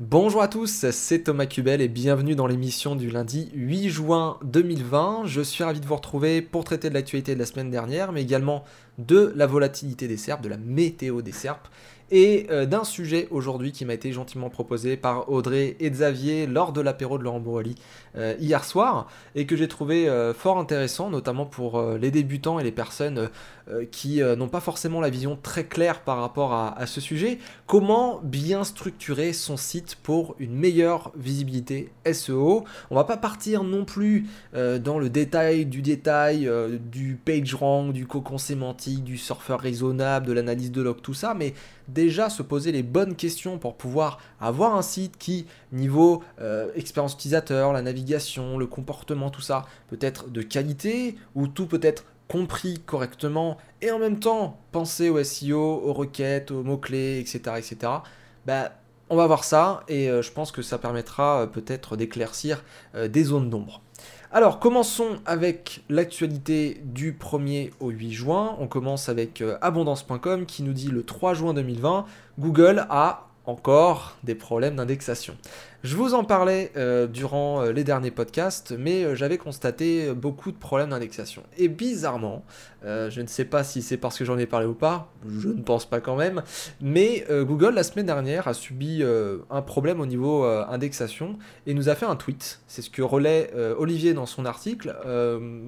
[0.00, 5.24] Bonjour à tous, c'est Thomas Cubel et bienvenue dans l'émission du lundi 8 juin 2020.
[5.26, 8.22] Je suis ravi de vous retrouver pour traiter de l'actualité de la semaine dernière, mais
[8.22, 8.64] également
[8.96, 11.68] de la volatilité des serpes, de la météo des serpes
[12.10, 16.72] et euh, d'un sujet aujourd'hui qui m'a été gentiment proposé par Audrey et Xavier lors
[16.72, 17.76] de l'apéro de Laurent Bourrelli
[18.16, 22.64] euh, hier soir et que j'ai trouvé euh, fort intéressant, notamment pour les débutants et
[22.64, 23.28] les personnes
[23.90, 27.38] qui n'ont pas forcément la vision très claire par rapport à, ce sujet.
[27.66, 33.84] Comment bien structurer son site pour une meilleure visibilité SEO On va pas partir non
[33.84, 36.50] plus dans le détail du détail
[36.90, 41.34] du page rank, du cocon sémantique, du surfeur raisonnable, de l'analyse de log, tout ça,
[41.34, 41.54] mais
[41.88, 47.14] déjà se poser les bonnes questions pour pouvoir avoir un site qui, niveau euh, expérience
[47.14, 52.04] utilisateur, la navigation, le comportement, tout ça, peut être de qualité, ou tout peut être
[52.30, 57.56] compris correctement, et en même temps penser au SEO, aux requêtes, aux mots-clés, etc.
[57.58, 57.92] etc.
[58.46, 58.72] Bah,
[59.08, 62.62] on va voir ça, et euh, je pense que ça permettra euh, peut-être d'éclaircir
[62.94, 63.82] des zones d'ombre.
[64.32, 68.56] Alors, commençons avec l'actualité du 1er au 8 juin.
[68.60, 72.06] On commence avec euh, abondance.com qui nous dit le 3 juin 2020,
[72.38, 75.36] Google a encore des problèmes d'indexation.
[75.82, 80.52] Je vous en parlais euh, durant euh, les derniers podcasts, mais euh, j'avais constaté beaucoup
[80.52, 81.42] de problèmes d'indexation.
[81.56, 82.44] Et bizarrement,
[82.82, 85.60] je ne sais pas si c'est parce que j'en ai parlé ou pas, je ne
[85.62, 86.42] pense pas quand même,
[86.80, 89.02] mais Google la semaine dernière a subi
[89.50, 92.60] un problème au niveau indexation et nous a fait un tweet.
[92.68, 94.96] C'est ce que relaie Olivier dans son article.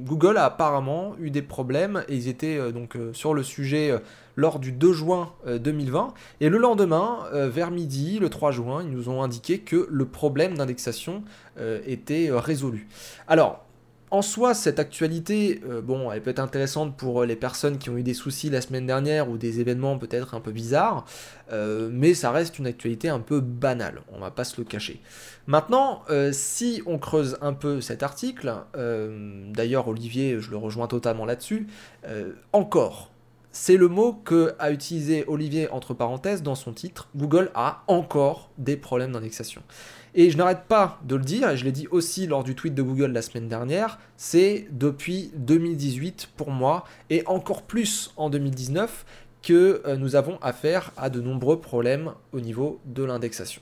[0.04, 3.92] Google a apparemment eu des problèmes et ils étaient donc sur le sujet
[4.36, 6.14] lors du 2 juin 2020.
[6.40, 10.56] Et le lendemain, vers midi, le 3 juin, ils nous ont indiqué que le problème
[10.56, 11.22] d'indexation
[11.58, 12.88] euh, était euh, résolu.
[13.28, 13.66] Alors,
[14.10, 17.96] en soi, cette actualité, euh, bon, elle peut être intéressante pour les personnes qui ont
[17.96, 21.04] eu des soucis la semaine dernière ou des événements peut-être un peu bizarres,
[21.90, 25.00] mais ça reste une actualité un peu banale, on va pas se le cacher.
[25.46, 26.02] Maintenant,
[26.32, 31.66] si on creuse un peu cet article, d'ailleurs Olivier, je le rejoins totalement là-dessus,
[32.52, 33.11] encore,
[33.52, 37.08] c'est le mot que a utilisé Olivier entre parenthèses dans son titre.
[37.14, 39.62] Google a encore des problèmes d'indexation.
[40.14, 42.74] Et je n'arrête pas de le dire, et je l'ai dit aussi lors du tweet
[42.74, 49.06] de Google la semaine dernière, c'est depuis 2018 pour moi, et encore plus en 2019,
[49.42, 53.60] que euh, nous avons affaire à de nombreux problèmes au niveau de l'indexation.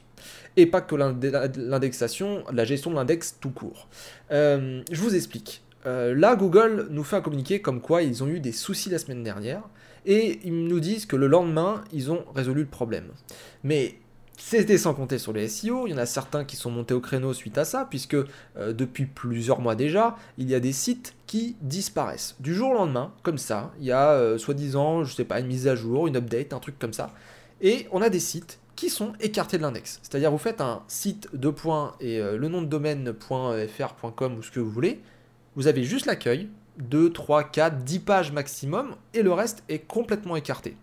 [0.56, 3.89] Et pas que l'indexation, la gestion de l'index tout court.
[4.31, 5.62] Euh, je vous explique.
[5.87, 8.99] Euh, là, Google nous fait un communiqué comme quoi ils ont eu des soucis la
[8.99, 9.62] semaine dernière,
[10.06, 13.09] et ils nous disent que le lendemain, ils ont résolu le problème.
[13.65, 13.97] Mais
[14.43, 17.00] c'était sans compter sur les SEO, il y en a certains qui sont montés au
[17.00, 21.15] créneau suite à ça, puisque euh, depuis plusieurs mois déjà, il y a des sites
[21.27, 22.37] qui disparaissent.
[22.41, 25.47] Du jour au lendemain, comme ça, il y a euh, soi-disant, je sais pas, une
[25.47, 27.12] mise à jour, une update, un truc comme ça,
[27.61, 30.00] et on a des sites qui sont écartés de l'index.
[30.03, 34.43] C'est-à-dire vous faites un site de points et euh, le nom de domaine .fr.com ou
[34.43, 35.00] ce que vous voulez,
[35.55, 36.49] vous avez juste l'accueil,
[36.83, 40.77] 2, 3, 4, 10 pages maximum, et le reste est complètement écarté.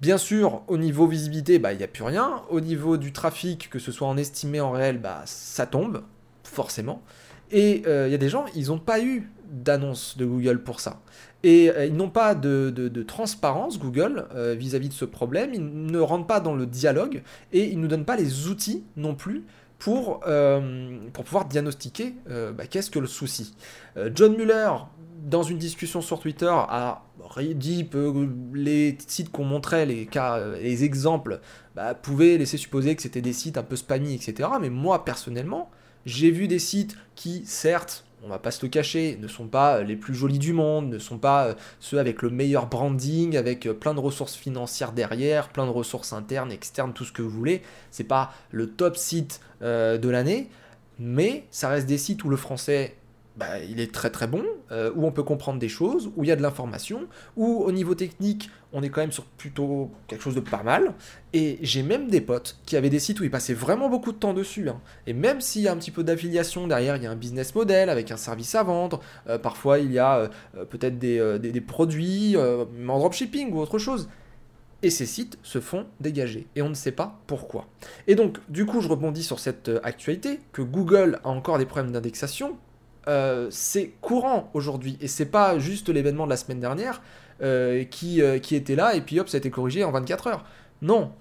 [0.00, 2.42] Bien sûr, au niveau visibilité, bah, il n'y a plus rien.
[2.50, 6.02] Au niveau du trafic, que ce soit en estimé, en réel, bah, ça tombe,
[6.42, 7.02] forcément.
[7.50, 10.80] Et euh, il y a des gens, ils n'ont pas eu d'annonce de Google pour
[10.80, 11.00] ça.
[11.42, 15.54] Et euh, ils n'ont pas de, transparence, Google, euh, vis-à-vis de ce problème.
[15.54, 18.84] Ils ne rentrent pas dans le dialogue et ils ne nous donnent pas les outils
[18.96, 19.44] non plus
[19.84, 20.20] pour,
[21.12, 23.54] pour pouvoir diagnostiquer bah, qu'est-ce que le souci.
[24.14, 24.70] John Muller,
[25.26, 27.02] dans une discussion sur Twitter, a
[27.54, 30.08] dit que les sites qu'on montrait, les
[30.62, 31.40] les exemples,
[31.74, 34.48] bah, pouvaient laisser supposer que c'était des sites un peu spammy, etc.
[34.58, 35.70] Mais moi, personnellement,
[36.06, 39.82] j'ai vu des sites qui, certes, on va pas se le cacher, ne sont pas
[39.82, 43.66] les plus jolis du monde, ne sont pas euh, ceux avec le meilleur branding, avec
[43.66, 47.30] euh, plein de ressources financières derrière, plein de ressources internes, externes, tout ce que vous
[47.30, 47.62] voulez.
[47.90, 50.48] C'est pas le top site euh, de l'année,
[50.98, 52.94] mais ça reste des sites où le français
[53.36, 56.28] bah, il est très très bon, euh, où on peut comprendre des choses, où il
[56.28, 60.22] y a de l'information, où au niveau technique, on est quand même sur plutôt quelque
[60.22, 60.94] chose de pas mal.
[61.32, 64.18] Et j'ai même des potes qui avaient des sites où ils passaient vraiment beaucoup de
[64.18, 64.68] temps dessus.
[64.68, 64.80] Hein.
[65.08, 67.56] Et même s'il y a un petit peu d'affiliation derrière, il y a un business
[67.56, 71.60] model avec un service à vendre, euh, parfois il y a euh, peut-être des, des,
[71.60, 74.08] produits en dropshipping ou autre chose.
[74.82, 76.46] Et ces sites se font dégager.
[76.54, 77.66] Et on ne sait pas pourquoi.
[78.06, 81.90] Et donc, du coup, je rebondis sur cette actualité, que Google a encore des problèmes
[81.90, 82.58] d'indexation,
[83.08, 84.96] euh, c'est courant aujourd'hui.
[85.00, 87.02] Et c'est pas juste l'événement de la semaine dernière
[87.42, 90.26] euh, qui, euh, qui, était là et puis hop, ça a été corrigé en 24
[90.28, 90.44] heures.
[90.82, 91.12] Non.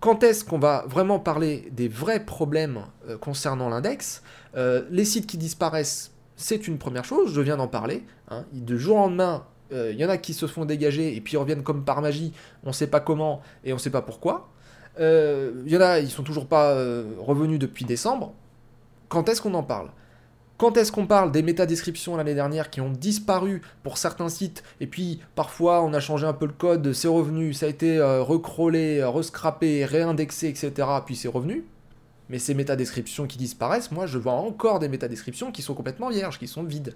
[0.00, 2.80] quand est-ce qu'on va vraiment parler des vrais problèmes
[3.20, 4.22] concernant l'index
[4.54, 8.04] Les sites qui disparaissent, c'est une première chose, je viens d'en parler.
[8.28, 8.44] Hein.
[8.52, 11.62] De jour en lendemain, il y en a qui se font dégager et puis reviennent
[11.62, 14.50] comme par magie, on sait pas comment et on sait pas pourquoi.
[15.00, 16.74] il y en a, ils sont toujours pas
[17.18, 18.34] revenus depuis décembre.
[19.08, 19.88] Quand est-ce qu'on en parle?
[20.58, 24.86] Quand est-ce qu'on parle des métadescriptions l'année dernière qui ont disparu pour certains sites et
[24.86, 29.04] puis parfois on a changé un peu le code, c'est revenu, ça a été recrawlé,
[29.04, 30.72] rescrappé, réindexé, etc.
[31.04, 31.64] Puis c'est revenu?
[32.28, 36.38] Mais ces métadescriptions qui disparaissent, moi je vois encore des métadescriptions qui sont complètement vierges,
[36.38, 36.94] qui sont vides.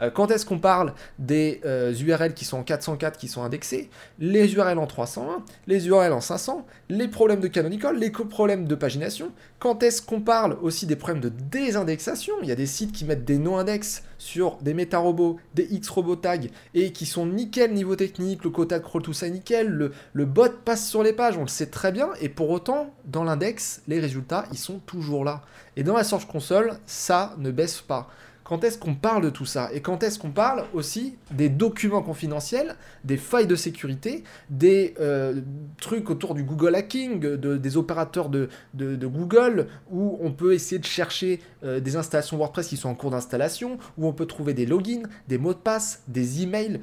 [0.00, 3.90] Euh, quand est-ce qu'on parle des URL euh, qui sont en 404, qui sont indexés,
[4.18, 8.74] les URL en 301, les URL en 500, les problèmes de canonical, les problèmes de
[8.74, 12.34] pagination, quand est-ce qu'on parle aussi des problèmes de désindexation?
[12.42, 16.38] Il y a des sites qui mettent des no-index sur des méta-robots, des X-robot tags,
[16.74, 20.50] et qui sont nickel niveau technique, le quota crawl, tout ça nickel, le, le bot
[20.64, 24.00] passe sur les pages, on le sait très bien, et pour autant, dans l'index, les
[24.00, 25.42] résultats, ils sont toujours là.
[25.76, 28.08] Et dans la Search Console, ça ne baisse pas
[28.44, 29.70] quand est-ce qu'on parle de tout ça?
[29.72, 35.40] Et quand est-ce qu'on parle aussi des documents confidentiels, des failles de sécurité, des euh,
[35.80, 41.40] trucs autour du Google hacking, des opérateurs de, Google, où on peut essayer de chercher
[41.64, 45.04] euh, des installations WordPress qui sont en cours d'installation, où on peut trouver des logins,
[45.26, 46.80] des mots de passe, des emails.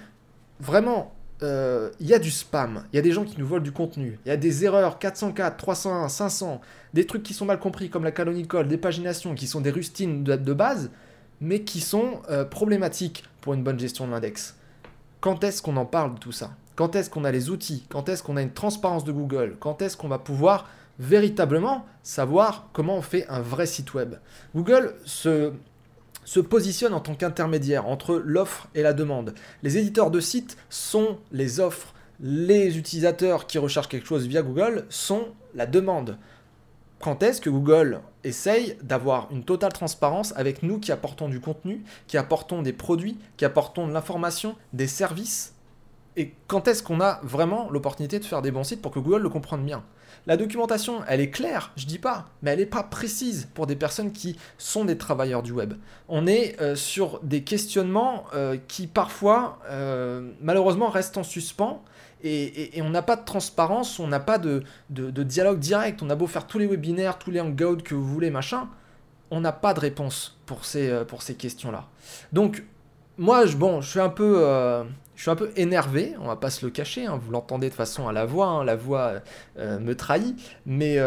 [0.59, 1.13] Vraiment,
[1.43, 3.71] euh, il y a du spam, il y a des gens qui nous volent du
[3.71, 6.61] contenu, il y a des erreurs 404, 301, 500,
[6.95, 10.23] des trucs qui sont mal compris comme la canonical, des paginations qui sont des rustines
[10.23, 10.89] de base
[11.41, 14.55] mais qui sont euh, problématiques pour une bonne gestion de l'index.
[15.19, 16.51] Quand est-ce qu'on en parle de tout ça?
[16.75, 17.85] Quand est-ce qu'on a les outils?
[17.89, 19.57] Quand est-ce qu'on a une transparence de Google?
[19.59, 24.15] Quand est-ce qu'on va pouvoir véritablement savoir comment on fait un vrai site web?
[24.55, 25.51] Google se,
[26.23, 29.33] se positionne en tant qu'intermédiaire entre l'offre et la demande.
[29.63, 31.93] Les éditeurs de sites sont les offres.
[32.19, 36.17] Les utilisateurs qui recherchent quelque chose via Google sont la demande
[37.01, 41.83] quand est-ce que Google essaye d'avoir une totale transparence avec nous qui apportons du contenu,
[42.07, 45.55] qui apportons des produits, qui apportons de l'information, des services?
[46.17, 49.23] Et quand est-ce qu'on a vraiment l'opportunité de faire des bons sites pour que Google
[49.23, 49.83] le comprenne bien?
[50.27, 53.75] La documentation, elle est claire, je dis pas, mais elle n'est pas précise pour des
[53.75, 55.73] personnes qui sont des travailleurs du web.
[56.09, 61.83] On est euh, sur des questionnements euh, qui parfois, euh, malheureusement, restent en suspens
[62.23, 66.01] et, on n'a pas de transparence, on n'a pas de, dialogue direct.
[66.01, 68.67] On a beau faire tous les webinaires, tous les hangouts que vous voulez, machin,
[69.29, 71.87] on n'a pas de réponse pour ces, euh, pour ces questions-là.
[72.33, 72.63] Donc,
[73.17, 74.83] moi, je, bon, je suis un peu, euh,
[75.15, 77.73] je suis un peu énervé, on va pas se le cacher, hein, vous l'entendez de
[77.73, 79.13] façon à la voix, hein, la voix
[79.57, 80.97] euh, me trahit, mais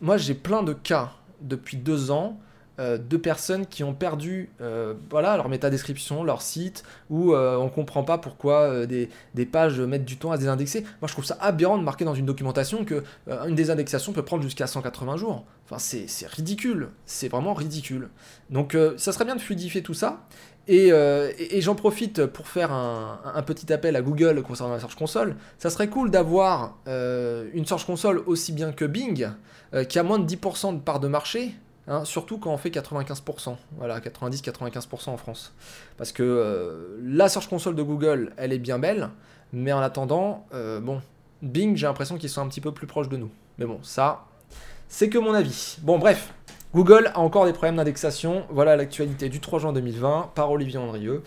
[0.00, 2.38] moi j'ai plein de cas depuis deux ans
[2.78, 7.64] euh, de personnes qui ont perdu euh, voilà, leur métadescription, leur site, où euh, on
[7.64, 9.08] ne comprend pas pourquoi des,
[9.50, 10.82] pages mettent du temps à désindexer.
[10.82, 14.42] Moi, je trouve ça aberrant de marquer dans une documentation que une désindexation peut prendre
[14.42, 15.44] jusqu'à 180 jours.
[15.64, 16.90] Enfin, c'est ridicule.
[17.06, 18.10] C'est vraiment ridicule.
[18.50, 20.26] Donc, ça serait bien de fluidifier tout ça.
[20.68, 20.90] Et,
[21.60, 25.36] j'en profite pour faire un, un, petit appel à Google concernant la Search Console.
[25.58, 29.28] Ça serait cool d'avoir une Search Console aussi bien que Bing,
[29.88, 31.54] qui a moins de 10% de part de marché,
[31.88, 35.54] Hein, surtout quand on fait 95%, voilà, 90-95% en France.
[35.96, 39.10] Parce que euh, la Search Console de Google, elle est bien belle,
[39.52, 41.00] mais en attendant, euh, bon,
[41.42, 43.30] Bing, j'ai l'impression qu'ils sont un petit peu plus proches de nous.
[43.58, 44.24] Mais bon, ça,
[44.88, 45.76] c'est que mon avis.
[45.82, 46.34] Bon, bref,
[46.74, 48.46] Google a encore des problèmes d'indexation.
[48.50, 51.22] Voilà l'actualité du 3 juin 2020 par Olivier Andrieux.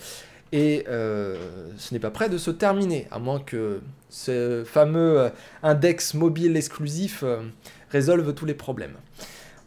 [0.52, 1.38] Et euh,
[1.78, 5.32] ce n'est pas prêt de se terminer, à moins que ce fameux
[5.64, 7.24] index mobile exclusif
[7.92, 8.96] résolve tous les problèmes.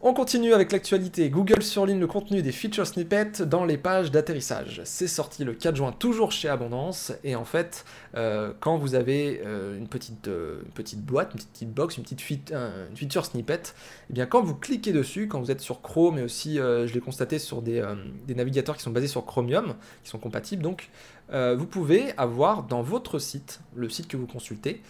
[0.05, 1.31] On continue avec l'actualité.
[1.31, 4.81] Google surligne le contenu des feature snippets dans les pages d'atterrissage.
[4.85, 7.13] C'est sorti le 4 juin, toujours chez Abondance.
[7.23, 7.85] Et en fait,
[8.17, 12.21] euh, quand vous avez euh, une, petite, euh, petite boîte, une petite box, une petite
[12.21, 13.75] feature snippet,
[14.11, 17.01] eh bien quand vous cliquez dessus, quand vous êtes sur Chrome, et aussi je l'ai
[17.01, 17.81] constaté sur des,
[18.27, 20.91] des, navigateurs qui sont basés sur Chromium, qui sont compatibles, donc
[21.31, 24.83] vous pouvez avoir dans votre site, le site que vous consultez,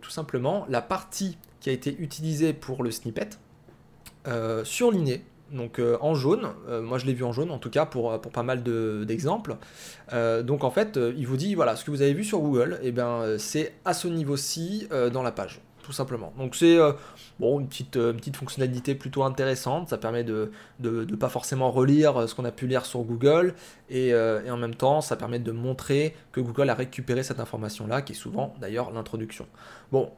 [0.00, 3.47] tout simplement la partie qui a été utilisée pour le snippet euh,
[4.64, 6.48] surligné, donc euh, en jaune.
[6.68, 9.56] Euh, moi, je l'ai vu en jaune, en tout cas, pour, pour pas mal d'exemples.
[10.12, 12.88] donc, en fait, il vous dit, voilà, ce que vous avez vu sur Google, et
[12.88, 16.32] eh ben, c'est à ce niveau-ci dans la page, tout simplement.
[16.38, 16.78] Donc, c'est
[17.38, 19.88] bon, une, petite, petite fonctionnalité plutôt intéressante.
[19.88, 23.54] Ça permet de ne pas forcément relire ce qu'on a pu lire sur Google.
[23.90, 28.02] Et, et, en même temps, ça permet de montrer que Google a récupéré cette information-là,
[28.02, 29.46] qui est souvent d'ailleurs l'introduction.
[29.92, 30.10] Bon,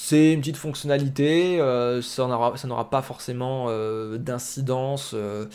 [0.00, 5.46] c'est une petite fonctionnalité, euh, ça n'aura pas forcément euh, d'incidence euh,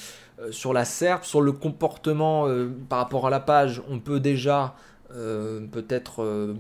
[0.52, 2.46] sur la SERP, sur le comportement
[2.90, 4.76] par rapport à la page, on peut déjà
[5.10, 6.54] peut-être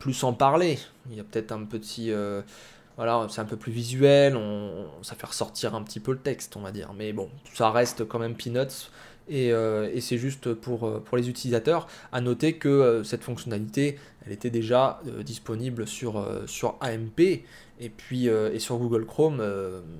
[0.00, 0.78] plus en parler.
[1.10, 2.12] Il y a peut-être un petit...
[2.96, 4.36] voilà, c'est un peu plus visuel,
[5.02, 6.92] ça fait ressortir un petit peu le texte, on va dire.
[6.96, 8.90] Mais bon, ça reste quand même peanuts.
[9.32, 11.86] Euh, et, c'est juste pour, euh, pour les utilisateurs.
[12.12, 17.20] À noter que euh, cette fonctionnalité, elle était déjà disponible sur, sur AMP,
[17.80, 19.42] et puis et sur Google Chrome,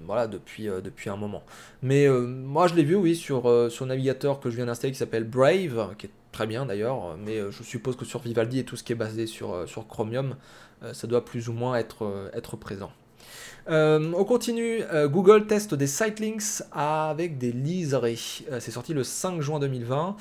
[0.06, 1.42] voilà, depuis, depuis un moment.
[1.82, 5.24] Mais moi, je l'ai vu, oui, sur, sur navigateur que je viens d'installer qui s'appelle
[5.24, 8.82] Brave, qui est très bien d'ailleurs, mais je suppose que sur Vivaldi et tout ce
[8.82, 10.36] qui est basé sur, sur Chromium,
[10.94, 12.92] ça doit plus ou moins être, être présent.
[13.68, 18.18] Euh, on continue, euh, Google teste des sitelinks avec des liserés.
[18.50, 20.16] Euh, c'est sorti le 5 juin 2020.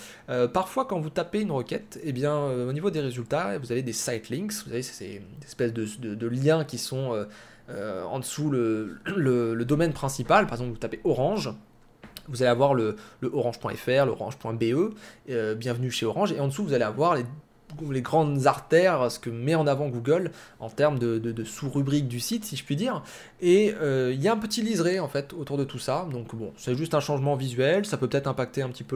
[0.53, 3.93] parfois, quand vous tapez une requête, eh bien, au niveau des résultats, vous avez des
[3.93, 4.53] sitelinks.
[4.65, 7.25] Vous avez ces espèces de, liens qui sont
[7.69, 10.45] en dessous le, domaine principal.
[10.45, 11.51] Par exemple, vous tapez Orange.
[12.29, 14.93] Vous allez avoir le, orange.fr, le orange.be,
[15.57, 17.25] bienvenue chez Orange, et en dessous vous allez avoir les
[17.91, 22.45] les grandes artères, ce que met en avant Google en termes de, sous-rubriques du site,
[22.45, 23.03] si je puis dire.
[23.41, 26.07] Et euh, il y a un petit liseré en fait autour de tout ça.
[26.11, 27.85] Donc bon, c'est juste un changement visuel.
[27.85, 28.95] Ça peut peut-être impacter un petit peu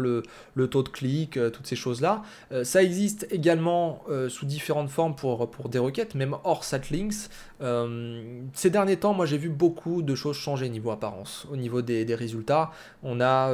[0.55, 2.23] le, taux de clic, euh, toutes ces choses-là.
[2.51, 7.29] Euh, ça existe également sous différentes formes pour, pour des requêtes, même hors Satlinks.
[7.59, 12.15] Ces derniers temps, moi j'ai vu beaucoup de choses changer niveau apparence, au niveau des,
[12.15, 12.71] résultats.
[13.03, 13.51] On a,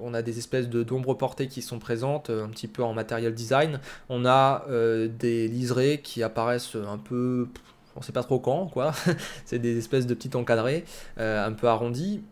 [0.00, 3.80] on a des espèces d'ombres portées qui sont présentes, un petit peu en matériel design.
[4.08, 7.48] On a euh, des liserés qui apparaissent un peu,
[7.96, 8.92] on sait pas trop quand, quoi.
[9.44, 10.84] c'est des espèces de petits encadrés,
[11.18, 12.22] euh, un peu arrondis.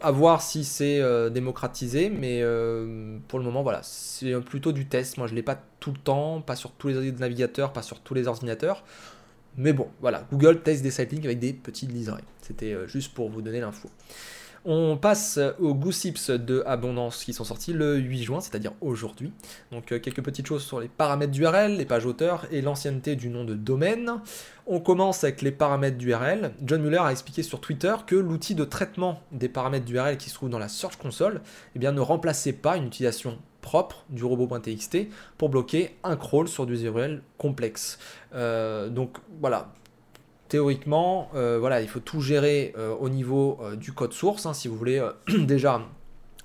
[0.00, 2.42] À voir si c'est euh, démocratisé, mais
[3.28, 5.16] pour le moment, voilà, c'est plutôt du test.
[5.16, 8.14] Moi, je l'ai pas tout le temps, pas sur tous les navigateurs, pas sur tous
[8.14, 8.84] les ordinateurs.
[9.56, 12.24] Mais bon, voilà, Google teste des sightlinks avec des petits liserés.
[12.42, 13.88] C'était juste pour vous donner l'info.
[14.66, 19.30] On passe aux Goosips de Abondance qui sont sortis le 8 juin, c'est-à-dire aujourd'hui.
[19.70, 23.28] Donc euh, quelques petites choses sur les paramètres d'URL, les pages auteurs et l'ancienneté du
[23.28, 24.12] nom de domaine.
[24.66, 26.52] On commence avec les paramètres d'URL.
[26.64, 30.34] John Muller a expliqué sur Twitter que l'outil de traitement des paramètres d'URL qui se
[30.34, 31.42] trouve dans la Search Console
[31.76, 36.66] eh bien, ne remplaçait pas une utilisation propre du robot.txt pour bloquer un crawl sur
[36.66, 37.98] des URL complexes.
[38.34, 39.72] Euh, donc voilà,
[40.48, 44.44] théoriquement, euh, voilà, il faut tout gérer euh, au niveau du code source.
[44.44, 45.02] Hein, si vous voulez
[45.38, 45.80] déjà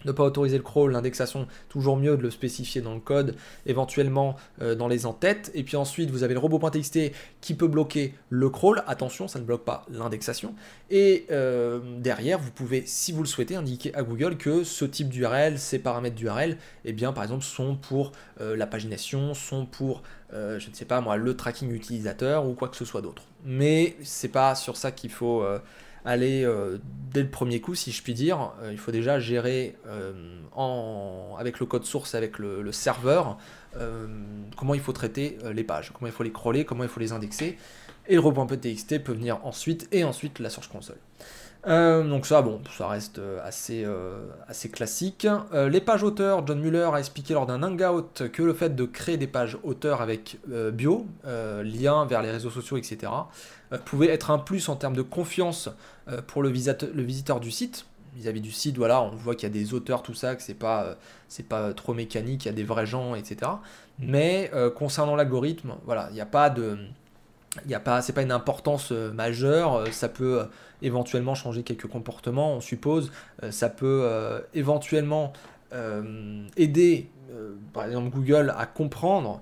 [0.05, 4.35] ne pas autoriser le crawl, l'indexation, toujours mieux de le spécifier dans le code, éventuellement
[4.59, 5.51] dans les entêtes.
[5.53, 8.83] Et puis ensuite, vous avez le robot.txt qui peut bloquer le crawl.
[8.87, 10.53] Attention, ça ne bloque pas l'indexation.
[10.89, 11.25] Et
[11.97, 15.79] derrière, vous pouvez, si vous le souhaitez, indiquer à Google que ce type d'URL, ces
[15.79, 20.85] paramètres d'URL, eh bien, par exemple, sont pour la pagination, sont pour, je ne sais
[20.85, 24.77] pas moi, le tracking utilisateur ou quoi que ce soit d'autre mais c'est pas sur
[24.77, 25.59] ça qu'il faut euh,
[26.05, 26.77] aller euh,
[27.13, 28.53] dès le premier coup, si je puis dire.
[28.61, 29.75] Euh, il faut déjà gérer
[31.37, 33.37] avec le code source, avec le, serveur,
[34.57, 37.13] comment il faut traiter les pages, comment il faut les crawler, comment il faut les
[37.13, 37.57] indexer.
[38.07, 40.97] Et le robot.txt peut venir ensuite, et ensuite la Search Console.
[41.67, 45.27] Euh, donc ça, bon, ça reste euh, assez, euh, assez classique.
[45.53, 49.17] les pages auteurs, John Muller a expliqué lors d'un hangout que le fait de créer
[49.17, 50.37] des pages auteurs avec
[50.73, 53.11] bio, lien vers les réseaux sociaux, etc.,
[53.85, 55.69] pouvait être un plus en termes de confiance
[56.27, 57.85] pour le, le, visiteur du site.
[58.15, 60.55] Vis-à-vis du site, voilà, on voit qu'il y a des auteurs, tout ça, que c'est
[60.55, 60.95] pas,
[61.27, 63.51] c'est pas trop mécanique, il y a des vrais gens, etc.
[63.99, 66.77] Mais concernant l'algorithme, voilà, il n'y a pas de
[67.65, 70.43] il y a pas, c'est pas une importance euh, majeure, euh, ça peut euh,
[70.81, 73.11] éventuellement changer quelques comportements, on suppose,
[73.49, 74.07] ça peut
[74.53, 75.33] éventuellement
[76.55, 77.09] aider,
[77.73, 79.41] par exemple Google, à comprendre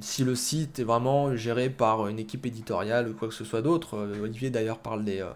[0.00, 3.62] si le site est vraiment géré par une équipe éditoriale ou quoi que ce soit
[3.62, 3.96] d'autre.
[4.22, 5.26] Olivier d'ailleurs parle des,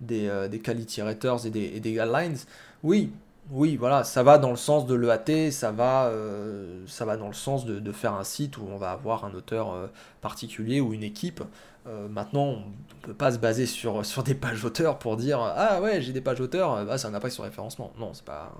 [0.00, 2.36] des, des quality raters et des, et des guidelines.
[2.84, 3.10] Oui,
[3.50, 7.26] oui, voilà, ça va dans le sens de l'EAT, ça va, euh, ça va dans
[7.26, 9.88] le sens de, faire un site où on va avoir un auteur euh,
[10.20, 11.42] particulier ou une équipe.
[11.88, 15.80] Euh, maintenant, on ne peut pas se baser sur, des pages auteurs pour dire Ah
[15.82, 17.92] ouais, j'ai des pages auteurs, bah, ça n'a pas sur référencement.
[17.98, 18.52] Non, c'est pas.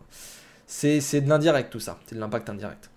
[0.67, 2.91] C'est de l'indirect tout ça, c'est de l'impact indirect.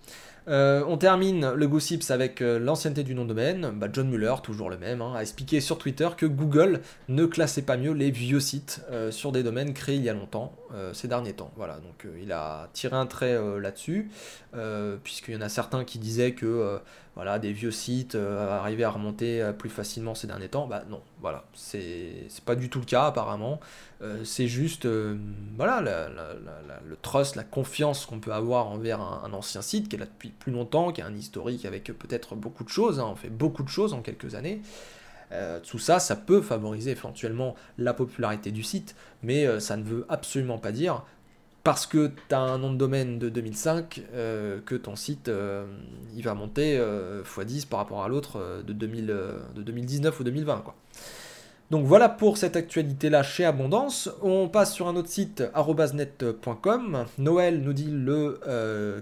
[0.48, 3.72] Euh, on termine le Gossips avec euh, l'ancienneté du nom de domaine.
[3.74, 7.62] Bah, John Muller, toujours le même, hein, a expliqué sur Twitter que Google ne classait
[7.62, 10.52] pas mieux les vieux sites euh, sur des domaines créés il y a longtemps,
[10.92, 11.50] ces derniers temps.
[11.56, 14.10] Voilà, donc il a tiré un trait là-dessus,
[15.02, 16.78] puisqu'il y en a certains qui disaient que
[17.16, 20.66] voilà, des vieux sites arrivaient à remonter plus facilement ces derniers temps.
[20.66, 23.58] Bah non, voilà, c'est pas du tout le cas apparemment.
[24.02, 25.16] Euh, c'est juste euh,
[25.56, 30.04] voilà, le trust, la confiance qu'on peut avoir envers un, ancien site qui est là
[30.04, 33.30] depuis plus longtemps, qui a un historique avec peut-être beaucoup de choses, hein, on fait
[33.30, 34.60] beaucoup de choses en quelques années.
[35.32, 40.04] Euh, tout ça, ça peut favoriser éventuellement la popularité du site, mais ça ne veut
[40.08, 41.04] absolument pas dire
[41.66, 44.02] parce que tu as un nom de domaine de 2005
[44.64, 45.28] que ton site
[46.16, 46.80] il va monter
[47.24, 50.76] x10 par rapport à l'autre de, de 2019 ou 2020 quoi.
[51.72, 54.08] Donc voilà pour cette actualité-là chez Abondance.
[54.22, 57.06] On passe sur un autre site, arrobasnet.com.
[57.18, 58.38] Noël nous dit le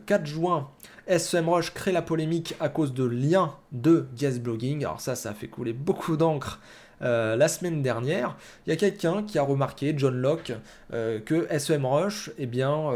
[0.06, 0.70] 4 euh, juin,
[1.06, 4.82] SEMrush crée la polémique à cause de liens de guest blogging.
[4.82, 6.58] Alors ça, ça a fait couler beaucoup d'encre
[7.00, 8.36] la semaine dernière,
[8.66, 10.52] il y a quelqu'un qui a remarqué, John Locke,
[10.90, 12.90] que SEMrush eh bien,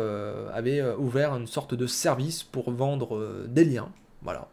[0.52, 3.90] avait ouvert une sorte de service pour vendre des liens.
[4.22, 4.48] Voilà.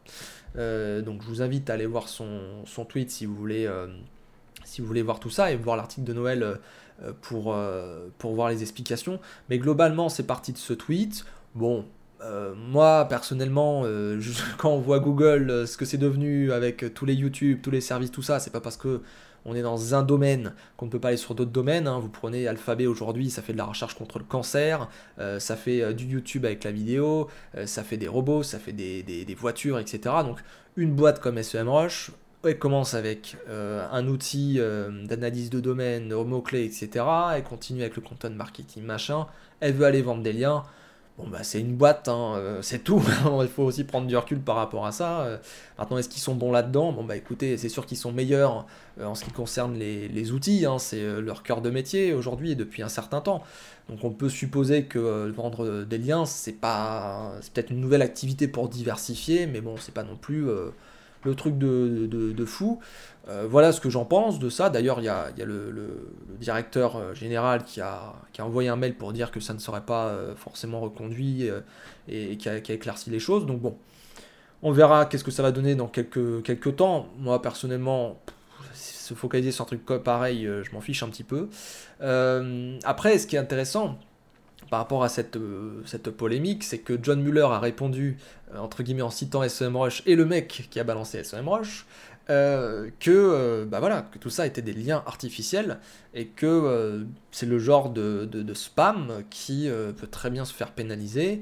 [0.56, 3.70] donc je vous invite à aller voir son, son tweet si vous voulez
[4.66, 6.58] si vous voulez voir tout ça et voir l'article de Noël
[7.04, 9.20] euh, pour, euh, pour voir les explications.
[9.50, 11.26] Mais globalement, c'est parti de ce tweet.
[11.54, 11.86] Bon,
[12.22, 13.84] euh, moi personnellement,
[14.58, 18.12] quand on voit Google, ce que c'est devenu avec tous les YouTube, tous les services,
[18.12, 19.02] tout ça, c'est pas parce que
[19.46, 21.88] on est dans un domaine qu'on ne peut pas aller sur d'autres domaines.
[21.88, 22.00] Hein.
[22.00, 24.90] Vous prenez Alphabet aujourd'hui, ça fait de la recherche contre le cancer,
[25.40, 27.30] ça fait du YouTube avec la vidéo,
[27.66, 30.00] ça fait des robots, ça fait des, voitures, etc.
[30.24, 30.40] Donc
[30.76, 32.12] une boîte comme SEMrush,
[32.48, 37.06] elle commence avec euh, un outil euh, d'analyse de domaine, de mots-clés, etc.
[37.34, 39.28] Elle continue avec le content marketing, machin.
[39.60, 40.64] Elle veut aller vendre des liens.
[41.18, 43.02] Bon, bah, c'est une boîte, hein, euh, c'est tout.
[43.42, 45.40] Il faut aussi prendre du recul par rapport à ça.
[45.78, 46.92] maintenant, est-ce qu'ils sont bons là-dedans?
[46.92, 48.66] Bon, bah écoutez, c'est sûr qu'ils sont meilleurs
[49.02, 50.66] en ce qui concerne les, outils.
[50.66, 50.78] Hein.
[50.78, 53.44] c'est leur cœur de métier aujourd'hui et depuis un certain temps.
[53.90, 57.34] Donc, on peut supposer que vendre des liens, c'est pas.
[57.42, 60.50] C'est peut-être une nouvelle activité pour diversifier, mais bon, c'est pas non plus
[61.26, 62.80] le truc de, fou.
[63.28, 64.70] Euh, voilà ce que j'en pense de ça.
[64.70, 69.32] D'ailleurs, il y a, le, directeur euh, général qui a, envoyé un mail pour dire
[69.32, 71.50] que ça ne serait pas euh, forcément reconduit
[72.08, 73.46] et, qui, a, éclairci les choses.
[73.46, 73.78] Donc bon,
[74.62, 77.08] on verra qu'est-ce que ça va donner dans quelques, quelques temps.
[77.18, 78.22] Moi, personnellement,
[78.74, 81.50] se focaliser sur un truc pareil, je m'en fiche un petit peu.
[82.84, 83.98] après, ce qui est intéressant,
[84.70, 85.38] par rapport à cette,
[85.86, 88.18] cette polémique, c'est que John Muller a répondu
[88.54, 91.86] euh, entre guillemets en citant SEMrush et le mec qui a balancé SEMrush,
[92.30, 95.78] euh, que euh, bah voilà que tout ça était des liens artificiels
[96.16, 101.42] et que euh, c'est le genre de, spam qui peut très bien se faire pénaliser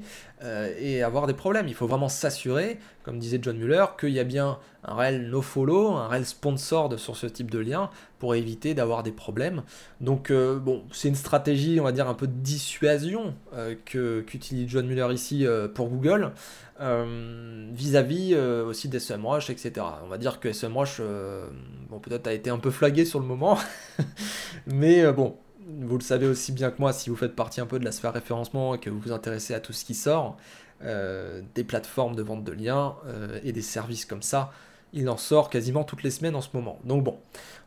[0.78, 1.68] et avoir des problèmes.
[1.68, 5.92] Il faut vraiment s'assurer, comme disait John Muller, qu'il y a bien un réel no-follow,
[5.92, 7.88] un réel sponsor sur ce type de lien
[8.18, 9.62] pour éviter d'avoir des problèmes.
[10.00, 13.34] Donc bon, c'est une stratégie, on va dire, un peu de dissuasion
[13.86, 16.32] qu'utilise John Muller ici pour Google.
[16.80, 19.86] Euh, vis-à-vis euh, aussi des SEMrush, etc.
[20.02, 21.46] On va dire que SEMrush, euh,
[21.88, 23.58] bon, peut-être a été un peu flagué sur le moment,
[24.66, 25.36] mais bon,
[25.82, 27.92] vous le savez aussi bien que moi, si vous faites partie un peu de la
[27.92, 30.36] sphère référencement et que vous vous intéressez à tout ce qui sort,
[31.54, 32.96] des plateformes de vente de liens
[33.42, 34.52] et des services comme ça,
[34.92, 36.78] il en sort quasiment toutes les semaines en ce moment.
[36.84, 37.18] Donc bon,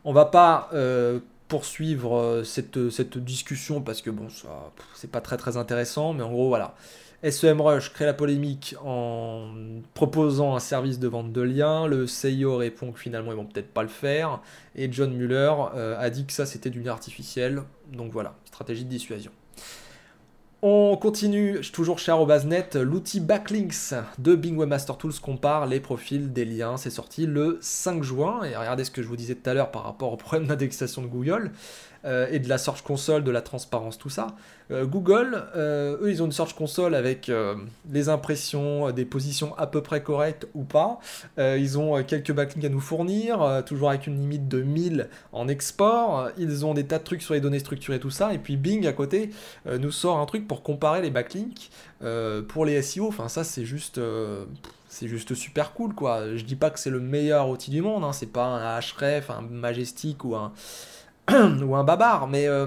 [0.04, 0.70] on va pas
[1.48, 6.30] poursuivre cette, cette discussion parce que bon, ça, c'est pas très très intéressant, mais en
[6.30, 6.76] gros, voilà.
[7.22, 9.48] SEMrush crée la polémique en
[9.94, 11.86] proposant un service de vente de liens.
[11.86, 14.40] Le CIO répond que finalement ils vont peut-être pas le faire.
[14.76, 17.62] Et John Muller euh, a dit que ça c'était du lien artificiel.
[17.92, 19.32] Donc voilà, stratégie de dissuasion.
[20.60, 26.44] On continue, toujours chez Arrobasnet, l'outil Backlinks de Bing Webmaster Tools compare les profils des
[26.44, 26.76] liens.
[26.76, 28.42] C'est sorti le 5 juin.
[28.42, 31.02] Et regardez ce que je vous disais tout à l'heure par rapport au problème d'indexation
[31.02, 31.52] de Google.
[32.04, 34.28] Euh, et de la Search Console, de la transparence, tout ça.
[34.70, 37.30] Euh, Google, euh, eux, ils ont une Search Console avec
[37.90, 41.00] les impressions, des positions à peu près correctes ou pas.
[41.38, 46.30] ils ont quelques backlinks à nous fournir, toujours avec une limite de 1000 en export.
[46.38, 48.32] Ils ont des tas de trucs sur les données structurées, tout ça.
[48.32, 49.30] Et puis Bing, à côté,
[49.66, 51.70] nous sort un truc pour comparer les backlinks
[52.48, 53.08] pour les SEO.
[53.08, 54.00] Enfin, ça, c'est juste
[54.90, 56.34] c'est juste super cool quoi.
[56.34, 58.12] Je dis pas que c'est le meilleur outil du monde, hein.
[58.12, 60.52] c'est pas un href, un Majestic ou un,
[61.62, 62.66] ou un babar, mais euh,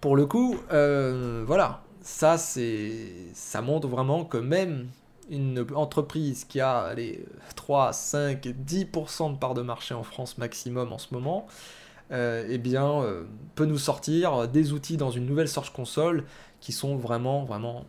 [0.00, 4.88] pour le coup, euh, voilà, ça c'est, ça montre vraiment que même
[5.28, 7.24] une entreprise qui a les
[7.56, 11.46] 3, 5, 10% de part de marché en France maximum en ce moment,
[12.12, 13.04] euh, eh bien,
[13.54, 16.24] peut nous sortir des outils dans une nouvelle Search Console
[16.60, 17.86] qui sont vraiment, vraiment,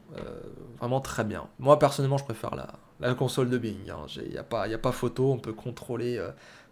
[0.80, 1.48] vraiment très bien.
[1.60, 3.78] Moi, personnellement, je préfère la, la console de Bing.
[3.86, 4.06] Il hein.
[4.30, 4.38] n'y
[4.74, 6.22] a pas photo, on peut contrôler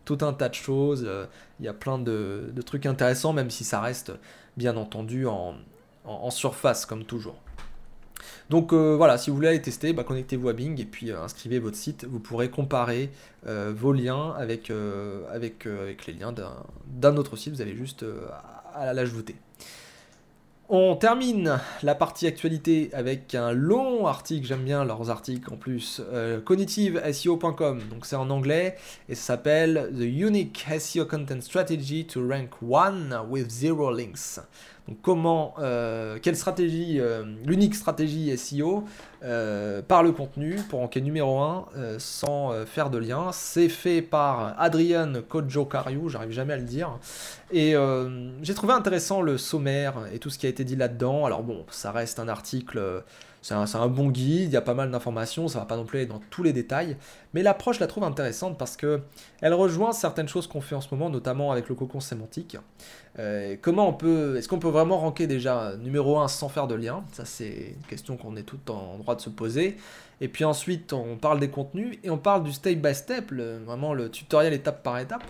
[0.05, 1.03] tout un tas de choses.
[1.05, 1.25] Euh,
[1.59, 4.11] il y a plein de, trucs intéressants, même si ça reste
[4.57, 5.55] bien entendu en,
[6.29, 7.35] surface, comme toujours.
[8.49, 11.21] Donc euh, voilà, si vous voulez aller tester, bah, connectez-vous à Bing et puis euh,
[11.21, 12.05] inscrivez votre site.
[12.05, 13.11] Vous pourrez comparer
[13.45, 16.33] vos liens avec, les liens
[16.87, 17.53] d'un autre site.
[17.53, 18.05] Vous avez juste
[18.73, 19.35] à l'ajouter.
[20.71, 25.99] On termine la partie actualité avec un long article, j'aime bien leurs articles en plus,
[26.13, 28.75] euh, cognitiveseo.com, donc c'est en anglais,
[29.07, 34.39] et ça s'appelle The Unique SEO Content Strategy to Rank 1 with Zero Links
[35.01, 38.83] comment, euh, quelle stratégie, euh, l'unique stratégie SEO
[39.23, 41.65] euh, par le contenu pour enquête numéro 1
[41.97, 43.31] sans faire de lien.
[43.31, 45.69] C'est fait par Adrian Kojo
[46.07, 46.97] j'arrive jamais à le dire.
[47.51, 47.75] Et
[48.41, 51.25] j'ai trouvé intéressant le sommaire et tout ce qui a été dit là-dedans.
[51.25, 53.03] Alors bon, ça reste un article
[53.41, 55.99] c'est un, bon guide, il y a pas mal d'informations, ça va pas non plus
[55.99, 56.97] aller dans tous les détails,
[57.33, 59.01] mais l'approche je la trouve intéressante parce que
[59.41, 62.57] elle rejoint certaines choses qu'on fait en ce moment, notamment avec le cocon sémantique.
[63.17, 66.75] Euh, comment on peut, est-ce qu'on peut vraiment ranker déjà numéro 1 sans faire de
[66.75, 67.03] lien?
[67.13, 69.77] Ça c'est une question qu'on est tout en droit de se poser.
[70.21, 73.93] Et puis ensuite on parle des contenus et on parle du step by step, vraiment
[73.93, 75.23] le tutoriel étape par étape,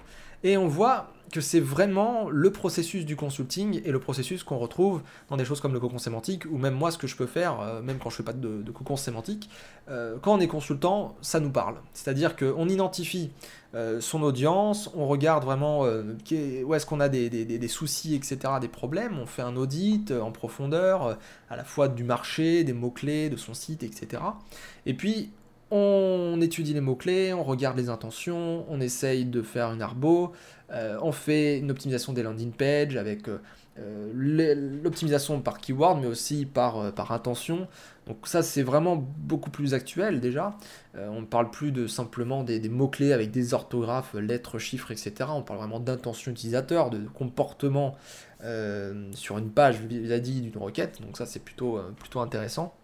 [0.44, 5.02] et on voit que c'est vraiment le processus du consulting et le processus qu'on retrouve
[5.30, 7.62] dans des choses comme le cocon sémantique, ou même moi ce que je peux faire,
[7.62, 9.50] euh, même quand je fais pas de, de cocon sémantique,
[9.90, 11.76] euh, quand on est consultant, ça nous parle.
[11.94, 13.32] C'est-à-dire qu'on identifie
[13.76, 18.68] euh, son audience, on regarde vraiment où est-ce qu'on a des, des, soucis, etc., des
[18.68, 21.18] problèmes, on fait un audit en profondeur,
[21.50, 24.24] à la fois du marché, des mots-clés, de son site, etc.
[24.86, 25.32] Et puis
[25.72, 30.32] on étudie les mots-clés, on regarde les intentions, on essaye de faire une arbo,
[30.72, 33.40] on fait une optimisation des landing pages avec euh,
[33.80, 36.78] euh, l'optimisation par keyword, mais aussi par,
[37.12, 37.68] intention.
[38.08, 40.58] Donc ça, c'est vraiment beaucoup plus actuel déjà.
[40.96, 45.30] on ne parle plus de simplement des, mots-clés avec des orthographes, lettres, chiffres, etc.
[45.30, 47.96] On parle vraiment d'intention utilisateur, de comportement
[49.14, 51.02] sur une page vis-à-vis d'une requête.
[51.02, 51.80] Donc ça, c'est plutôt
[52.16, 52.79] intéressant.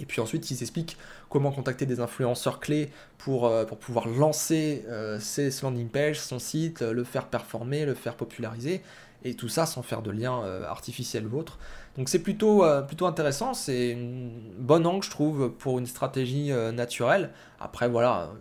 [0.00, 0.96] Et puis ensuite, ils expliquent
[1.28, 6.38] comment contacter des influenceurs clés pour, euh, pour pouvoir lancer euh, ses landing pages, son
[6.38, 8.82] site, le faire performer, le faire populariser,
[9.24, 11.58] et tout ça sans faire de lien euh, artificiel ou autre.
[11.96, 17.30] Donc c'est plutôt, plutôt intéressant, c'est une bonne angle, je trouve, pour une stratégie naturelle.
[17.60, 18.32] Après, voilà,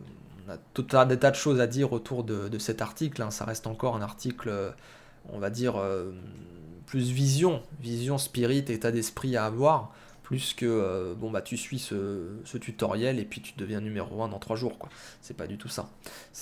[0.47, 3.29] on a tout un tas de choses à dire autour de, cet article, hein.
[3.29, 4.73] ça reste encore un article,
[5.31, 5.79] on va dire,
[6.87, 9.93] plus vision, vision spirit, état d'esprit à avoir
[10.33, 14.29] plus que euh, bon bah tu suis ce, tutoriel et puis tu deviens numéro 1
[14.29, 14.89] dans 3 jours quoi.
[15.21, 15.89] C'est pas du tout ça.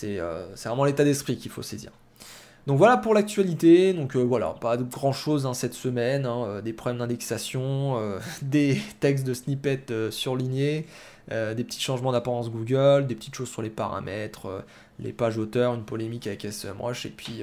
[0.05, 1.91] Euh, c'est vraiment l'état d'esprit qu'il faut saisir.
[2.67, 6.71] Donc voilà pour l'actualité, donc euh, voilà, pas grand chose hein, cette semaine, hein, des
[6.71, 7.99] problèmes d'indexation,
[8.41, 10.85] des textes de snippets surlignés,
[11.29, 14.63] des petits changements d'apparence Google, des petites choses sur les paramètres,
[14.99, 17.41] les pages auteurs, une polémique avec SEMrush, et puis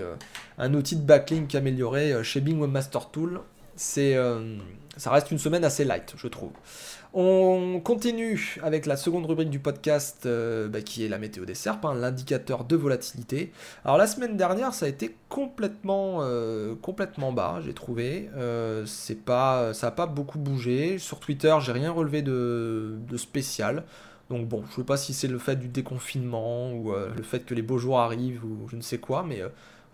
[0.57, 3.41] un outil de backlink amélioré chez Bing Webmaster Tool.
[3.77, 4.17] C'est
[4.99, 6.51] ça reste une semaine assez light, je trouve.
[7.15, 11.55] On continue avec la seconde rubrique du podcast euh, bah, qui est la météo des
[11.55, 13.51] serpes, hein, l'indicateur de volatilité.
[13.85, 16.75] Alors la semaine dernière, ça a été complètement, euh,
[17.35, 18.29] bas, j'ai trouvé.
[18.37, 18.85] Euh,
[19.25, 20.99] pas, ça n'a pas beaucoup bougé.
[20.99, 23.85] Sur Twitter, j'ai rien relevé de, de, spécial.
[24.29, 27.47] Donc bon, je ne sais pas si c'est le fait du déconfinement ou le fait
[27.47, 29.43] que les beaux jours arrivent ou je ne sais quoi, mais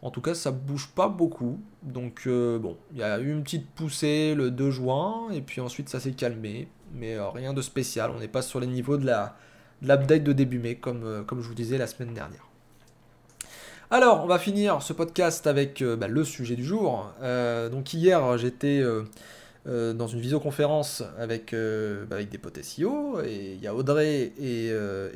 [0.05, 1.59] en tout cas, ça bouge pas beaucoup.
[1.83, 5.62] Donc euh, bon, il y a eu une petite poussée le 2 juin, et puis
[5.62, 6.69] ensuite ça s'est calmé.
[6.93, 9.35] Mais euh, rien de spécial, on n'est pas sur les niveaux de la
[9.81, 12.47] l'update de début mai, comme, euh, je vous disais la semaine dernière.
[13.90, 17.12] Alors, on va finir ce podcast avec bah, le sujet du jour.
[17.71, 18.83] donc hier, j'étais
[19.67, 24.73] dans une visioconférence avec, bah, avec des potes SEO, et il y a Audrey et,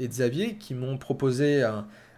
[0.06, 1.66] Xavier qui m'ont proposé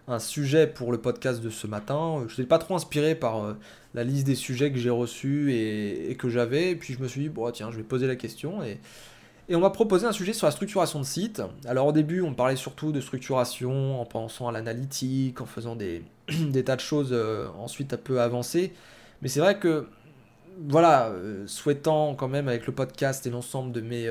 [0.07, 2.23] un sujet pour le podcast de ce matin.
[2.27, 3.53] Je n'étais pas trop inspiré par euh,
[3.93, 6.75] la liste des sujets que j'ai reçus et, que j'avais.
[6.75, 8.63] Puis je me suis dit, bon, tiens, je vais poser la question.
[8.63, 8.79] Et,
[9.53, 11.41] on m'a proposé un sujet sur la structuration de site.
[11.65, 16.03] Alors au début, on parlait surtout de structuration en pensant à l'analytique, en faisant des,
[16.29, 18.71] des, tas de choses euh, ensuite un peu avancées.
[19.21, 19.87] Mais c'est vrai que,
[20.69, 24.09] voilà, euh, souhaitant quand même avec le podcast et l'ensemble de mes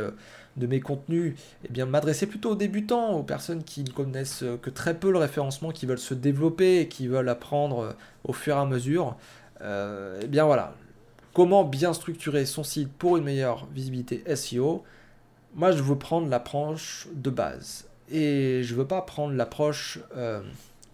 [0.61, 4.71] de mes contenus, eh bien m'adresser plutôt aux débutants, aux personnes qui ne connaissent que
[4.71, 7.93] très peu le référencement, qui veulent se développer et qui veulent apprendre euh,
[8.25, 9.17] au fur et à mesure.
[9.63, 10.75] Euh, eh bien voilà,
[11.35, 14.85] comment bien structurer son site pour une meilleure visibilité SEO
[15.55, 20.41] Moi je veux prendre l'approche de base et je veux pas prendre l'approche euh,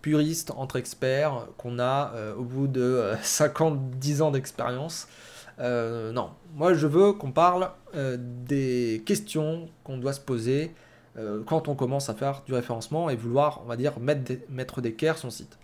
[0.02, 5.08] puriste entre experts qu'on a au bout de 50-10 ans d'expérience.
[5.58, 10.74] Euh, non, moi je veux qu'on parle euh, des questions qu'on doit se poser
[11.16, 14.44] euh, quand on commence à faire du référencement et vouloir, on va dire, mettre des,
[14.50, 14.82] mettre
[15.16, 15.58] son site.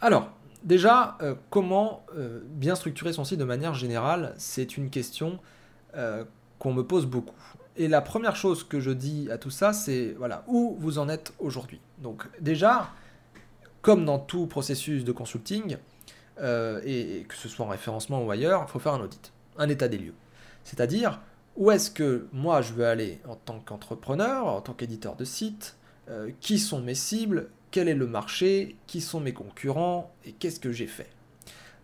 [0.00, 0.30] Alors,
[0.62, 1.16] déjà,
[1.48, 2.04] comment
[2.50, 5.38] bien structurer son site de manière générale C'est une question
[6.58, 7.34] qu'on me pose beaucoup.
[7.78, 11.08] Et la première chose que je dis à tout ça, c'est voilà, où vous en
[11.08, 11.80] êtes aujourd'hui.
[11.98, 12.90] Donc déjà,
[13.80, 15.78] comme dans tout processus de consulting,
[16.40, 19.68] euh, et, que ce soit en référencement ou ailleurs, il faut faire un audit, un
[19.68, 20.14] état des lieux.
[20.64, 21.20] C'est-à-dire,
[21.56, 25.76] où est-ce que moi je veux aller en tant qu'entrepreneur, en tant qu'éditeur de site,
[26.08, 30.60] euh, qui sont mes cibles, quel est le marché, qui sont mes concurrents et qu'est-ce
[30.60, 31.08] que j'ai fait.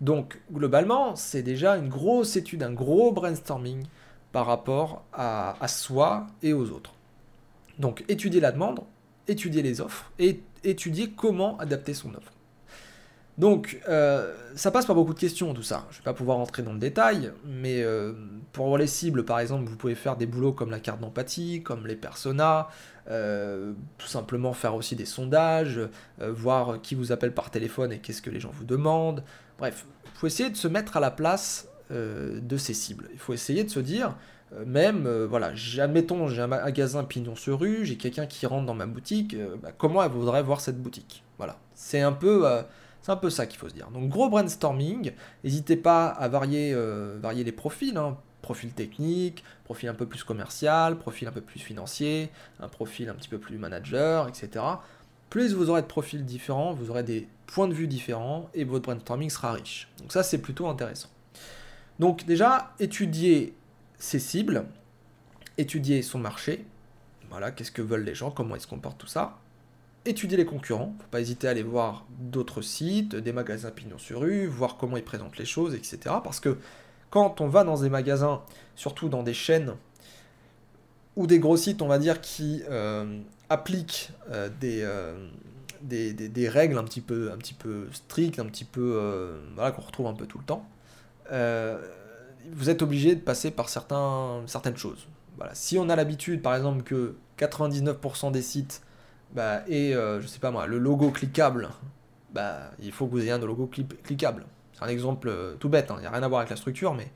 [0.00, 3.84] Donc globalement, c'est déjà une grosse étude, un gros brainstorming
[4.32, 6.94] par rapport à, à soi et aux autres.
[7.78, 8.80] Donc étudier la demande,
[9.28, 12.32] étudier les offres et étudier comment adapter son offre.
[13.42, 15.84] Donc, euh, ça passe par beaucoup de questions, tout ça.
[15.90, 18.12] Je ne vais pas pouvoir rentrer dans le détail, mais euh,
[18.52, 21.88] pour les cibles, par exemple, vous pouvez faire des boulots comme la carte d'empathie, comme
[21.88, 22.68] les personas,
[23.10, 25.80] euh, tout simplement faire aussi des sondages,
[26.20, 29.24] euh, voir qui vous appelle par téléphone et qu'est-ce que les gens vous demandent.
[29.58, 33.10] Bref, il faut essayer de se mettre à la place de ces cibles.
[33.12, 34.14] Il faut essayer de se dire,
[34.64, 38.86] même, voilà, admettons, j'ai un magasin pignon sur rue, j'ai quelqu'un qui rentre dans ma
[38.86, 41.22] boutique, bah, comment elle voudrait voir cette boutique?
[41.36, 42.46] Voilà, c'est un peu
[43.02, 43.90] c'est un peu ça qu'il faut se dire.
[43.90, 45.12] Donc gros brainstorming,
[45.42, 48.16] n'hésitez pas à varier, euh, les profils, hein.
[48.42, 53.14] profil technique, profil un peu plus commercial, profil un peu plus financier, un profil un
[53.14, 54.64] petit peu plus manager, etc.
[55.30, 58.84] Plus vous aurez de profils différents, vous aurez des points de vue différents et votre
[58.84, 59.88] brainstorming sera riche.
[59.98, 61.08] Donc ça c'est plutôt intéressant.
[61.98, 63.54] Donc déjà, étudier
[63.98, 64.64] ses cibles,
[65.58, 66.64] étudier son marché,
[67.30, 69.41] voilà, qu'est-ce que veulent les gens, comment ils se comportent, tout ça
[70.04, 74.20] étudier les concurrents, faut pas hésiter à aller voir d'autres sites, des magasins pignon sur
[74.20, 76.16] rue, voir comment ils présentent les choses, etc.
[76.22, 76.58] Parce que
[77.10, 78.42] quand on va dans des magasins,
[78.74, 79.74] surtout dans des chaînes
[81.14, 85.28] ou des gros sites, on va dire, qui euh, appliquent euh, euh,
[85.82, 89.82] des, des, règles un petit peu, un petit peu strictes, un petit peu, voilà, qu'on
[89.82, 90.66] retrouve un peu tout le temps,
[92.50, 95.06] vous êtes obligé de passer par certains, certaines choses.
[95.36, 95.54] Voilà.
[95.54, 98.82] Si on a l'habitude, par exemple, que 99% des sites
[99.34, 101.70] bah, et euh, je sais pas moi, le logo cliquable,
[102.32, 104.44] bah, il faut que vous ayez un logo cliquable.
[104.74, 106.56] C'est un exemple euh, tout bête, il hein, n'y a rien à voir avec la
[106.56, 107.10] structure, mais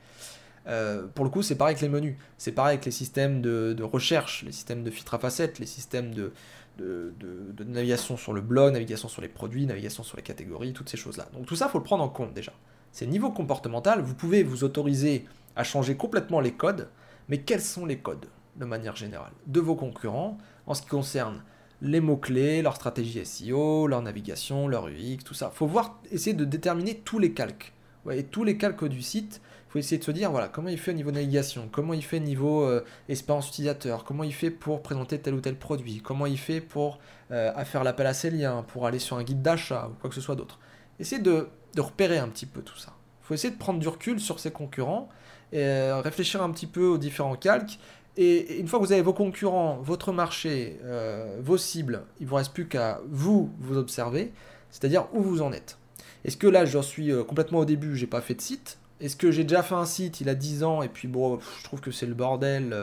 [0.67, 3.83] euh, pour le coup, c'est pareil avec les menus, c'est pareil avec les systèmes de,
[3.83, 6.33] recherche, les systèmes de filtre à facettes, les systèmes de,
[6.77, 10.89] de, de, navigation sur le blog, navigation sur les produits, navigation sur les catégories, toutes
[10.89, 11.27] ces choses-là.
[11.33, 12.53] Donc tout ça, faut le prendre en compte déjà.
[12.91, 15.25] C'est niveau comportemental, vous pouvez vous autoriser
[15.55, 16.89] à changer complètement les codes,
[17.29, 18.25] mais quels sont les codes,
[18.55, 21.41] de manière générale, de vos concurrents en ce qui concerne
[21.81, 25.51] les mots-clés, leur stratégie SEO, leur navigation, leur UX, tout ça.
[25.53, 27.73] Il faut voir, essayer de déterminer tous les calques.
[28.11, 30.77] et tous les calques du site, il faut essayer de se dire, voilà, comment il
[30.77, 34.49] fait au niveau navigation, comment il fait au niveau euh, expérience utilisateur, comment il fait
[34.49, 36.99] pour présenter tel ou tel produit, comment il fait pour
[37.31, 40.15] euh, faire l'appel à ses liens, pour aller sur un guide d'achat ou quoi que
[40.15, 40.59] ce soit d'autre.
[40.99, 42.93] Essayez de, repérer un petit peu tout ça.
[43.21, 45.09] Il faut essayer de prendre du recul sur ses concurrents
[45.51, 47.77] et euh, réfléchir un petit peu aux différents calques
[48.17, 52.29] et une fois que vous avez vos concurrents, votre marché, euh, vos cibles, il ne
[52.29, 54.33] vous reste plus qu'à vous vous observer,
[54.71, 55.77] c'est-à-dire où vous en êtes.
[56.25, 58.79] Est-ce que là, j'en suis euh, complètement au début, j'ai pas fait de site?
[58.99, 61.63] Est-ce que j'ai déjà fait un site, il a 10 ans, et puis bon, je
[61.63, 62.75] trouve que c'est le bordel,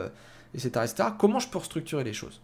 [0.54, 1.08] etc., euh, etc.
[1.18, 2.40] Comment je peux restructurer les choses?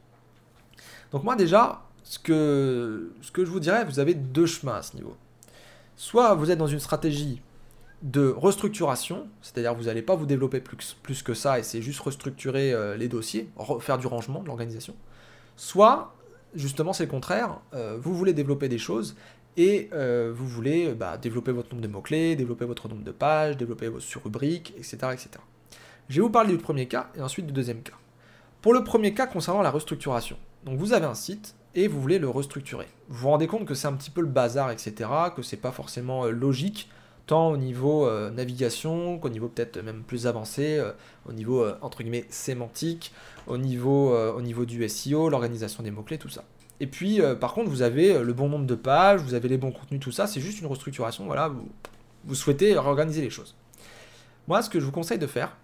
[1.12, 4.82] Donc moi déjà, ce que, ce que je vous dirais, vous avez deux chemins à
[4.82, 5.16] ce niveau.
[5.96, 7.40] Soit vous êtes dans une stratégie
[8.02, 12.72] de restructuration, c'est-à-dire vous n'allez pas vous développer plus, que ça et c'est juste restructurer
[12.72, 14.94] euh, les dossiers, faire du rangement de l'organisation,
[15.56, 16.14] soit
[16.54, 19.16] justement c'est le contraire, euh, vous voulez développer des choses
[19.56, 23.56] et euh, vous voulez bah, développer votre nombre de mots-clés, développer votre nombre de pages,
[23.58, 25.30] développer vos sur-rubriques, etc., etc.
[26.08, 27.94] Je vais vous parler du premier cas et ensuite du deuxième cas.
[28.62, 32.28] Pour le premier cas concernant la restructuration, vous avez un site et vous voulez le
[32.28, 32.88] restructurer.
[33.08, 35.70] Vous vous rendez compte que c'est un petit peu le bazar, etc., que c'est pas
[35.70, 36.88] forcément logique
[37.38, 40.92] au niveau euh, navigation qu'au niveau peut-être même plus avancé, euh,
[41.26, 43.12] au niveau euh, entre guillemets sémantique,
[43.46, 46.44] au niveau, au niveau du SEO, l'organisation des mots-clés, tout ça.
[46.78, 49.72] Et puis par contre, vous avez le bon nombre de pages, vous avez les bons
[49.72, 51.68] contenus, tout ça, c'est juste une restructuration, voilà, vous,
[52.24, 53.56] vous souhaitez réorganiser les choses.
[54.46, 55.56] Moi, ce que je vous conseille de faire,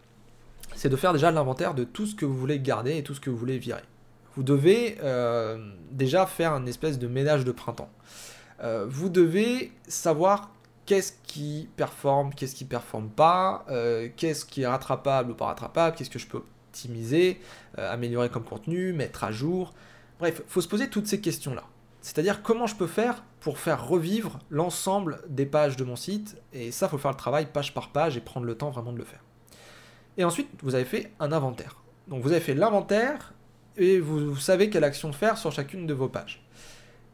[0.74, 3.20] c'est de faire déjà l'inventaire de tout ce que vous voulez garder et tout ce
[3.20, 3.82] que vous voulez virer.
[4.34, 4.98] Vous devez
[5.92, 7.90] déjà faire un espèce de ménage de printemps.
[8.88, 10.50] vous devez savoir
[10.86, 15.96] qu'est-ce qui performe, qu'est-ce qui performe pas, euh, qu'est-ce qui est rattrapable ou pas rattrapable,
[15.96, 17.40] qu'est-ce que je peux optimiser,
[17.78, 19.74] euh, améliorer comme contenu, mettre à jour.
[20.18, 21.64] Bref, il faut se poser toutes ces questions-là.
[22.00, 26.70] C'est-à-dire comment je peux faire pour faire revivre l'ensemble des pages de mon site, et
[26.70, 28.98] ça, il faut faire le travail page par page et prendre le temps vraiment de
[28.98, 29.24] le faire.
[30.16, 31.76] Et ensuite, vous avez fait un inventaire.
[32.08, 33.34] Donc vous avez fait l'inventaire,
[33.76, 36.46] et vous savez quelle action faire sur chacune de vos pages.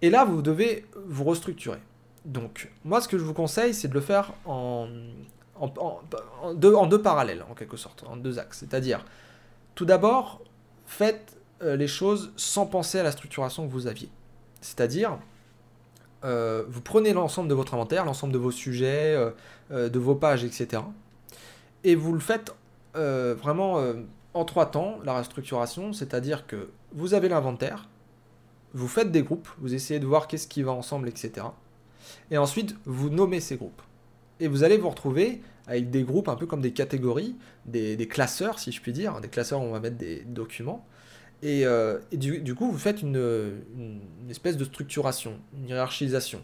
[0.02, 1.78] Et là, vous devez vous restructurer.
[2.24, 4.86] Donc, moi, ce que je vous conseille, c'est de le faire en,
[6.54, 8.58] deux, parallèles, en quelque sorte, en deux axes.
[8.58, 9.04] C'est-à-dire,
[9.74, 10.40] tout d'abord,
[10.86, 14.08] faites euh, les choses sans penser à la structuration que vous aviez.
[14.60, 15.18] C'est-à-dire,
[16.24, 19.16] euh, vous prenez l'ensemble de votre inventaire, l'ensemble de vos sujets,
[19.70, 20.82] euh, de vos pages, etc.
[21.82, 22.54] Et vous le faites
[22.94, 23.82] vraiment
[24.34, 27.88] en trois temps, la restructuration, c'est-à-dire que vous avez l'inventaire,
[28.74, 31.46] vous faites des groupes, vous essayez de voir qu'est-ce qui va ensemble, etc.
[32.30, 33.82] Et ensuite, vous nommez ces groupes.
[34.40, 38.58] Et vous allez vous retrouver avec des groupes un peu comme des catégories, des, classeurs,
[38.58, 40.84] si je puis dire, des classeurs où on va mettre des documents.
[41.42, 43.60] Et, euh, du, coup, vous faites une,
[44.30, 46.42] espèce de structuration, une hiérarchisation.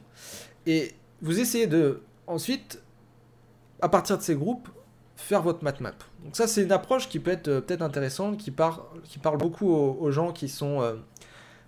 [0.66, 2.82] Et vous essayez de, ensuite,
[3.80, 4.68] à partir de ces groupes,
[5.16, 5.72] faire votre map.
[5.72, 8.52] Donc ça, c'est une approche qui peut être euh, peut-être intéressante, qui,
[9.04, 10.94] qui parle beaucoup aux, gens qui sont euh,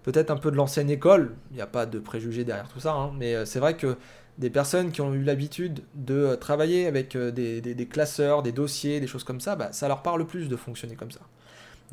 [0.02, 1.36] peut-être un peu de l'ancienne école.
[1.50, 3.96] Il n'y a pas de préjugés derrière tout ça, hein, mais euh, c'est vrai que
[4.38, 9.24] des personnes qui ont eu l'habitude de travailler avec des, classeurs, des dossiers, des choses
[9.24, 11.20] comme ça, bah, ça leur parle plus de fonctionner comme ça.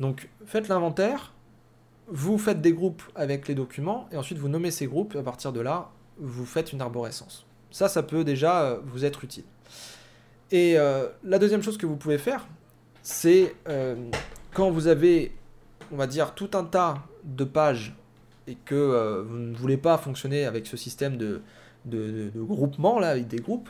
[0.00, 1.34] Donc faites l'inventaire,
[2.06, 5.22] vous faites des groupes avec les documents, et ensuite vous nommez ces groupes, et à
[5.22, 7.46] partir de là, vous faites une arborescence.
[7.70, 9.44] Ça, ça peut déjà vous être utile.
[10.50, 12.46] Et euh, la deuxième chose que vous pouvez faire,
[13.02, 13.96] c'est euh,
[14.54, 15.34] quand vous avez,
[15.92, 17.94] on va dire, tout un tas de pages
[18.48, 21.42] et que euh, vous ne voulez pas fonctionner avec ce système de,
[22.34, 23.68] groupement, là, avec des groupes,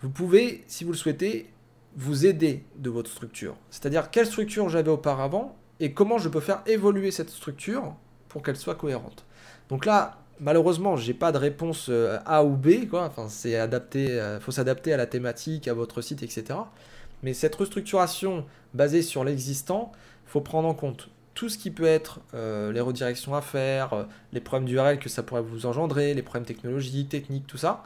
[0.00, 1.50] vous pouvez, si vous le souhaitez,
[1.96, 3.56] vous aider de votre structure.
[3.70, 7.94] C'est-à-dire quelle structure j'avais auparavant et comment je peux faire évoluer cette structure
[8.28, 9.24] pour qu'elle soit cohérente.
[9.68, 13.04] Donc là, malheureusement, j'ai pas de réponse euh, A ou B, quoi.
[13.04, 16.58] Enfin, c'est adapté, euh, faut s'adapter à la thématique, à votre site, etc.
[17.22, 19.92] Mais cette restructuration basée sur l'existant,
[20.26, 24.40] faut prendre en compte tout ce qui peut être euh, les redirections à faire, les
[24.40, 27.84] problèmes d'URL que ça pourrait vous engendrer, les problèmes technologiques, techniques, tout ça.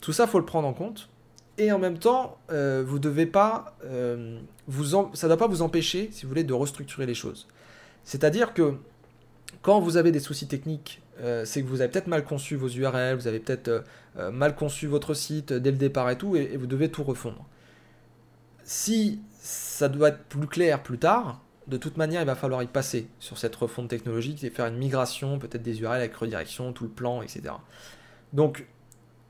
[0.00, 1.08] Tout ça, faut le prendre en compte.
[1.58, 6.30] Et en même temps, vous devez pas, ça ne doit pas vous empêcher, si vous
[6.30, 7.46] voulez, de restructurer les choses.
[8.04, 8.74] C'est-à-dire que
[9.60, 12.68] quand vous avez des soucis techniques euh, c'est que vous avez peut-être mal conçu vos
[12.68, 13.80] URL, vous avez peut-être euh,
[14.18, 17.44] euh, mal conçu votre site dès le départ et tout, et, vous devez tout refondre.
[18.64, 22.66] Si ça doit être plus clair plus tard, de toute manière, il va falloir y
[22.66, 26.84] passer sur cette refonte technologique et faire une migration, peut-être des URL avec redirection, tout
[26.84, 27.54] le plan, etc.
[28.32, 28.66] Donc,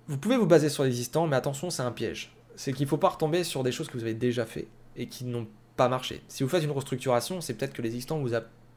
[0.08, 2.34] vous pouvez vous baser sur l'existant, mais attention, c'est un piège.
[2.56, 5.06] C'est qu'il ne faut pas retomber sur des choses que vous avez déjà fait et
[5.06, 6.22] qui n'ont pas marché.
[6.28, 8.30] Si vous faites une restructuration, c'est peut-être que l'existant vous,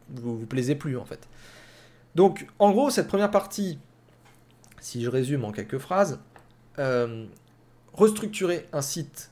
[0.09, 1.27] vous, vous plaisait plus en fait.
[2.15, 3.77] Donc, en gros, cette première partie,
[4.79, 6.19] si je résume en quelques phrases,
[6.79, 7.25] euh,
[7.93, 9.31] restructurer un site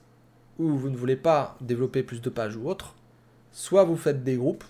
[0.59, 2.95] où vous ne voulez pas développer plus de pages ou autre,
[3.53, 4.65] soit vous faites des groupes,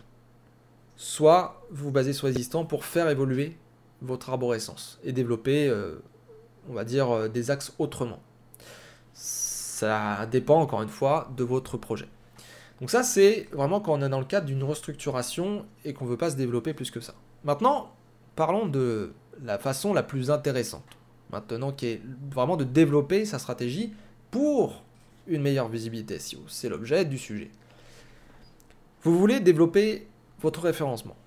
[0.95, 3.57] soit vous basez sur l'existant pour faire évoluer
[4.01, 5.95] votre arborescence et développer, euh,
[6.69, 8.19] on va dire, euh, des axes autrement.
[9.13, 12.07] Ça dépend encore une fois de votre projet.
[12.79, 16.09] Donc ça, c'est vraiment quand on est dans le cadre d'une restructuration et qu'on ne
[16.09, 17.15] veut pas se développer plus que ça.
[17.43, 17.91] Maintenant,
[18.35, 20.85] parlons de la façon la plus intéressante,
[21.31, 23.93] maintenant qui est vraiment de développer sa stratégie
[24.31, 24.83] pour
[25.27, 26.39] une meilleure visibilité SEO.
[26.47, 27.51] C'est l'objet du sujet.
[29.03, 30.07] Vous voulez développer
[30.41, 31.17] votre référencement.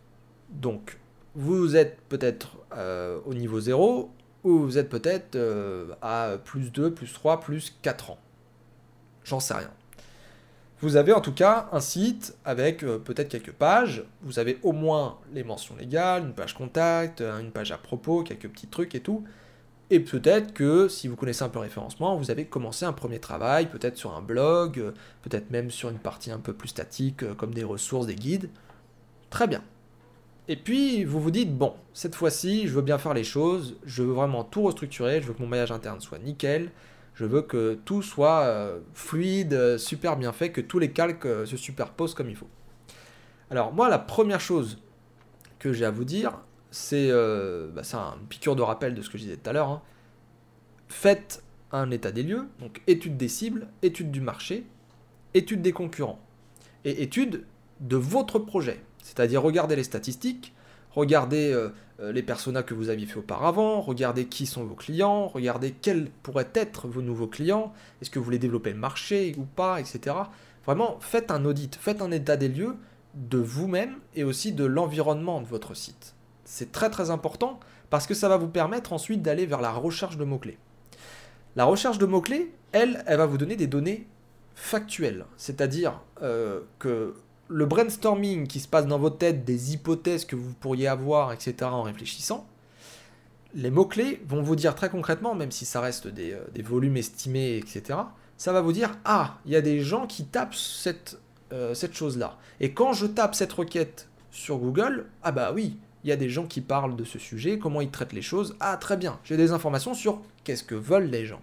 [0.51, 0.99] Donc,
[1.35, 4.11] vous êtes peut-être euh, au niveau 0
[4.45, 8.19] ou vous êtes peut-être euh, à plus 2, plus 3, plus 4 ans.
[9.25, 9.71] J'en sais rien.
[10.81, 14.05] Vous avez en tout cas un site avec euh, peut-être quelques pages.
[14.23, 18.49] Vous avez au moins les mentions légales, une page contact, une page à propos, quelques
[18.49, 19.25] petits trucs et tout.
[19.91, 23.21] Et peut-être que si vous connaissez un peu le référencement, vous avez commencé un premier
[23.21, 27.35] travail, peut-être sur un blog, euh, peut-être même sur une partie un peu plus statique
[27.37, 28.51] comme des ressources, des guides.
[29.31, 29.63] Très bien.
[30.49, 34.03] Et puis vous vous dites, bon, cette fois-ci, je veux bien faire les choses, je
[34.03, 36.71] veux vraiment tout restructurer, je veux que mon maillage interne soit nickel,
[37.17, 41.27] je veux que tout soit euh, fluide, euh, super bien fait, que tous les calques
[41.27, 42.49] euh, se superposent comme il faut.
[43.51, 44.79] Alors moi, la première chose
[45.59, 46.39] que j'ai à vous dire,
[46.71, 49.71] c'est bah, une piqûre de rappel de ce que je disais tout à l'heure.
[49.71, 49.83] Hein.
[50.89, 54.65] Faites un état des lieux, donc étude des cibles, étude du marché,
[55.35, 56.21] étude des concurrents,
[56.85, 57.45] et étude
[57.81, 58.81] de votre projet.
[59.03, 60.55] C'est-à-dire regardez les statistiques,
[60.91, 61.69] regardez euh,
[62.01, 66.11] euh, les personas que vous aviez fait auparavant, regardez qui sont vos clients, regardez quels
[66.23, 70.17] pourraient être vos nouveaux clients, est-ce que vous voulez développer le marché ou pas, etc.
[70.65, 72.77] Vraiment, faites un audit, faites un état des lieux
[73.15, 76.16] de vous-même et aussi de l'environnement de votre site.
[76.47, 77.59] C'est très très important
[77.91, 80.59] parce que ça va vous permettre ensuite d'aller vers la recherche de mots-clés.
[81.57, 84.07] La recherche de mots-clés, elle, elle va vous donner des données
[84.55, 87.15] factuelles, c'est-à-dire euh, que
[87.49, 91.55] le brainstorming qui se passe dans votre tête, des hypothèses que vous pourriez avoir, etc.,
[91.63, 92.47] en réfléchissant,
[93.55, 97.57] les mots-clés vont vous dire très concrètement, même si ça reste des, euh, volumes estimés,
[97.57, 97.99] etc.,
[98.37, 101.19] ça va vous dire Ah, il y a des gens qui tapent cette,
[101.53, 102.39] euh, cette chose-là.
[102.61, 106.29] Et quand je tape cette requête sur Google, ah bah oui, il y a des
[106.29, 108.57] gens qui parlent de ce sujet, comment ils traitent les choses.
[108.61, 111.43] Ah, très bien, j'ai des informations sur qu'est-ce que veulent les gens.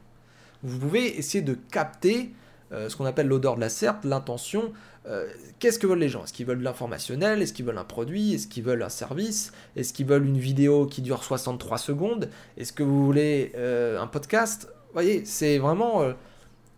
[0.63, 2.31] Vous pouvez essayer de capter
[2.71, 4.71] euh, ce qu'on appelle l'odeur de la serpe, l'intention.
[5.05, 5.27] Euh,
[5.59, 6.23] qu'est-ce que veulent les gens?
[6.23, 7.41] Est-ce qu'ils veulent de l'informationnel?
[7.41, 8.35] Est-ce qu'ils veulent un produit?
[8.35, 9.51] Est-ce qu'ils veulent un service?
[9.75, 12.29] Est-ce qu'ils veulent une vidéo qui dure 63 secondes?
[12.55, 14.69] Est-ce que vous voulez euh, un podcast?
[14.71, 16.03] Vous voyez, c'est vraiment...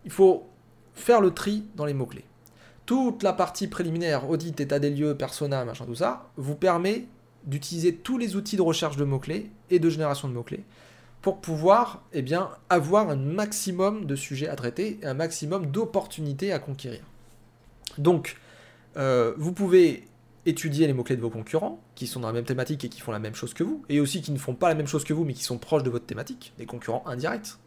[0.05, 0.47] il faut
[0.95, 2.26] faire le tri dans les mots-clés.
[2.88, 7.05] Toute la partie préliminaire, audit, état des lieux, persona, machin, tout ça, vous permet
[7.46, 10.64] d'utiliser tous les outils de recherche de mots-clés et de génération de mots-clés
[11.22, 12.24] pour pouvoir eh
[12.70, 17.02] avoir un maximum de sujets à traiter et un maximum d'opportunités à conquérir.
[17.98, 18.38] Donc,
[18.98, 20.08] euh, vous pouvez
[20.46, 23.12] étudier les mots-clés de vos concurrents, qui sont dans la même thématique et qui font
[23.12, 25.14] la même chose que vous, et aussi qui ne font pas la même chose que
[25.14, 27.58] vous, mais qui sont proches de votre thématique, des concurrents indirects.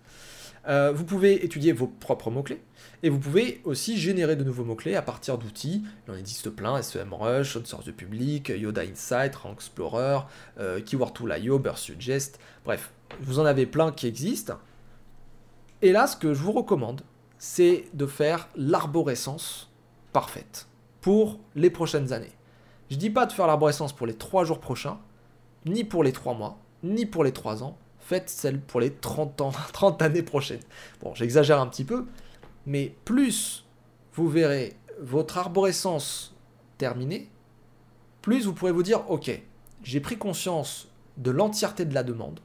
[0.67, 2.61] Euh, vous pouvez étudier vos propres mots-clés,
[3.03, 5.85] et vous pouvez aussi générer de nouveaux mots-clés à partir d'outils.
[6.07, 10.21] Il en existe plein, SEMrush, Source de Public, Yoda Insight, Rank Explorer,
[10.59, 12.91] euh, Keyword Tool.io, Burst Suggest, bref,
[13.21, 14.59] vous en avez plein qui existent.
[15.81, 17.03] Et là, ce que je vous recommande,
[17.39, 19.71] c'est de faire l'arborescence
[20.13, 20.67] parfaite
[21.01, 22.33] pour les prochaines années.
[22.91, 24.99] Je dis pas de faire l'arborescence pour les 3 jours prochains,
[25.67, 27.79] ni pour les 3 mois, ni pour les 3 ans.
[28.09, 30.63] Faites celle pour les 30 ans, 30 années prochaines.
[31.03, 32.07] Bon, j'exagère un petit peu,
[32.65, 33.67] mais plus
[34.15, 36.35] vous verrez votre arborescence
[36.79, 37.29] terminée,
[38.23, 39.31] plus vous pourrez vous dire, ok,
[39.83, 40.89] j'ai pris conscience
[41.19, 42.41] de l'entièreté de la demande,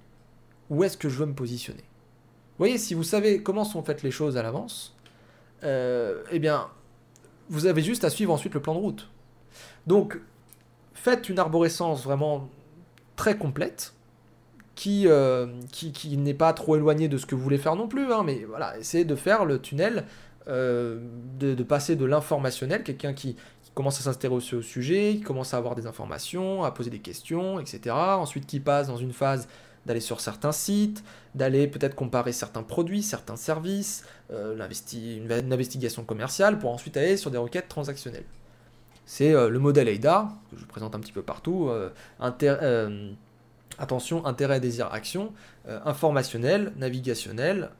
[0.69, 1.79] où est-ce que je veux me positionner?
[1.79, 4.97] Vous voyez, si vous savez comment sont faites les choses à l'avance,
[5.63, 6.67] euh, eh bien,
[7.47, 9.09] vous avez juste à suivre ensuite le plan de route.
[9.87, 10.19] Donc,
[10.93, 12.49] faites une arborescence vraiment
[13.15, 13.93] très complète,
[14.75, 18.11] qui, euh, qui, n'est pas trop éloignée de ce que vous voulez faire non plus,
[18.11, 20.05] hein, mais voilà, essayez de faire le tunnel,
[20.47, 20.99] euh,
[21.39, 23.35] de, passer de l'informationnel, quelqu'un qui,
[23.73, 27.59] commence à s'intéresser au sujet, qui commence à avoir des informations, à poser des questions,
[27.59, 27.95] etc.
[27.95, 29.47] Ensuite, qui passe dans une phase
[29.85, 31.03] d'aller sur certains sites,
[31.35, 34.55] d'aller peut-être comparer certains produits, certains services, euh,
[34.93, 38.25] une, investigation commerciale, pour ensuite aller sur des requêtes transactionnelles.
[39.05, 41.89] C'est euh, le modèle AIDA, que je présente un petit peu partout, euh,
[43.79, 45.33] attention, intérêt, désir, action,
[45.85, 47.71] informationnel, navigationnel,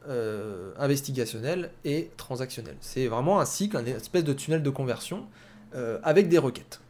[0.78, 2.76] investigationnel et transactionnel.
[2.82, 5.26] C'est vraiment un cycle, une espèce de tunnel de conversion
[6.04, 6.82] avec des requêtes.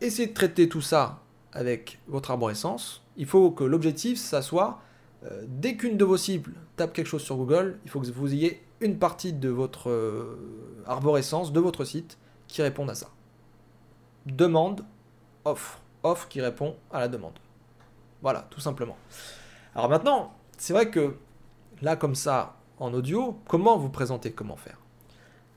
[0.00, 1.20] Essayez de traiter tout ça
[1.52, 4.80] avec votre arborescence, il faut que l'objectif, ça soit,
[5.24, 8.34] euh, dès qu'une de vos cibles tape quelque chose sur Google, il faut que vous
[8.34, 12.18] ayez une partie de votre euh, arborescence, de votre site,
[12.48, 13.08] qui réponde à ça.
[14.26, 14.84] Demande,
[15.44, 15.80] offre.
[16.02, 17.32] Offre qui répond à la demande.
[18.24, 18.96] Voilà, tout simplement.
[19.74, 21.16] Alors maintenant, c'est vrai que
[21.82, 24.78] là, comme ça, en audio, comment vous présenter, comment faire?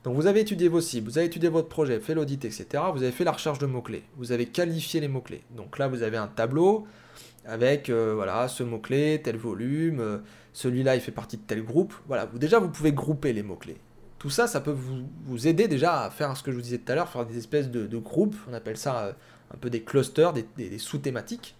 [0.04, 2.66] Donc vous avez étudié vos cibles, vous avez étudié votre projet, fait l'audit, etc.
[2.92, 5.44] Vous avez fait la recherche de mots-clés, vous avez qualifié les mots-clés.
[5.56, 6.86] Donc là, vous avez un tableau
[7.46, 10.18] avec euh, voilà ce mot-clé, tel volume, euh,
[10.52, 11.94] celui-là il fait partie de tel groupe.
[12.06, 13.78] Voilà, vous, déjà vous pouvez grouper les mots-clés.
[14.18, 14.76] Tout ça, ça peut
[15.26, 17.38] vous, aider déjà à faire ce que je vous disais tout à l'heure, faire des
[17.38, 19.12] espèces de, groupes, on appelle ça euh,
[19.54, 21.54] un peu des clusters, des sous-thématiques.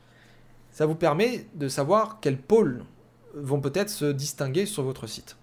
[0.79, 2.85] Ça vous permet de savoir quels pôles
[3.35, 5.37] vont peut-être se distinguer sur votre site.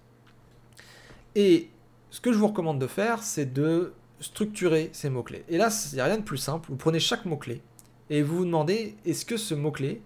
[1.34, 1.68] Et
[2.08, 5.44] ce que je vous recommande de faire, c'est de structurer ces mots-clés.
[5.50, 6.70] Et là, il n'y a rien de plus simple.
[6.70, 7.60] Vous prenez chaque mot-clé
[8.08, 10.00] et vous vous demandez est-ce que ce mot-clé,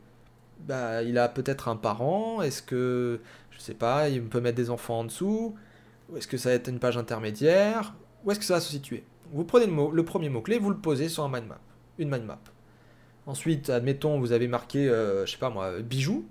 [0.67, 2.43] bah, il a peut-être un parent?
[2.43, 3.21] Est-ce que,
[3.53, 5.55] je sais pas, il peut mettre des enfants en dessous?
[6.09, 7.95] Ou est-ce que ça va être une page intermédiaire?
[8.25, 9.05] Où est-ce que ça va se situer?
[9.33, 11.61] Vous prenez le, premier mot-clé, vous le posez sur un mind map,
[11.99, 12.41] une mind map.
[13.31, 16.27] Ensuite, admettons, vous avez marqué, euh, je sais pas moi, bijou.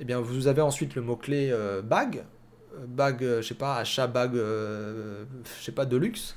[0.00, 2.24] Eh bien, vous avez ensuite le mot-clé euh, bag.
[2.74, 5.24] Euh, bag, je sais pas, achat bag, je
[5.60, 6.34] sais pas, de luxe.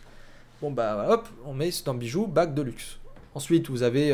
[0.61, 2.99] Bon, bah hop, on met dans bijou, bag de luxe.
[3.33, 4.11] Ensuite, vous avez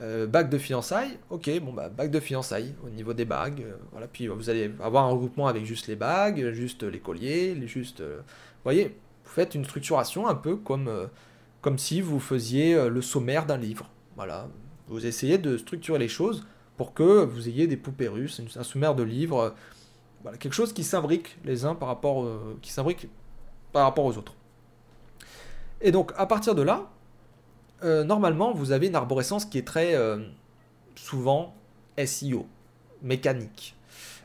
[0.00, 3.76] euh, bague de fiançailles, ok, bon bah bague de fiançailles au niveau des bagues, euh,
[3.92, 8.00] voilà, puis vous allez avoir un regroupement avec juste les bagues, juste les colliers, juste,
[8.00, 8.20] euh,
[8.64, 10.90] voyez, vous faites une structuration un peu comme,
[11.60, 14.48] comme si vous faisiez le sommaire d'un livre, voilà,
[14.92, 18.94] vous essayez de structurer les choses pour que vous ayez des poupées russes, un sommaire
[18.94, 19.54] de livres,
[20.22, 22.26] voilà, quelque chose qui s'imbrique les uns par rapport,
[22.60, 23.08] qui s'imbrique
[23.72, 24.34] par rapport aux autres.
[25.80, 26.88] Et donc à partir de là,
[27.84, 30.18] euh, normalement, vous avez une arborescence qui est très euh,
[30.94, 31.54] souvent
[32.04, 32.46] SEO,
[33.02, 33.74] mécanique.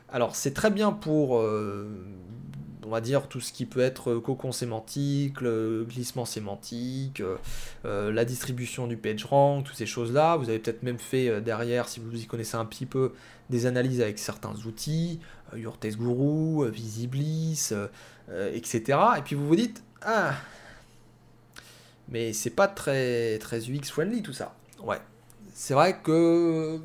[0.09, 1.87] Alors, c'est très bien pour, euh,
[2.85, 7.21] on va dire, tout ce qui peut être cocon sémantique, glissement sémantique,
[7.83, 10.37] la distribution du PageRank, toutes ces choses-là.
[10.37, 13.13] Vous avez peut-être même fait derrière, si vous y connaissez un petit peu,
[13.49, 15.19] des analyses avec certains outils,
[15.53, 17.73] Your Guru, Visiblis,
[18.53, 18.99] etc.
[19.17, 20.33] Et puis vous vous dites, ah,
[22.09, 24.55] mais c'est pas très, très UX friendly tout ça.
[24.81, 24.99] Ouais.
[25.53, 26.79] C'est vrai que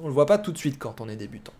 [0.00, 1.52] on le voit pas tout de suite quand on est débutant.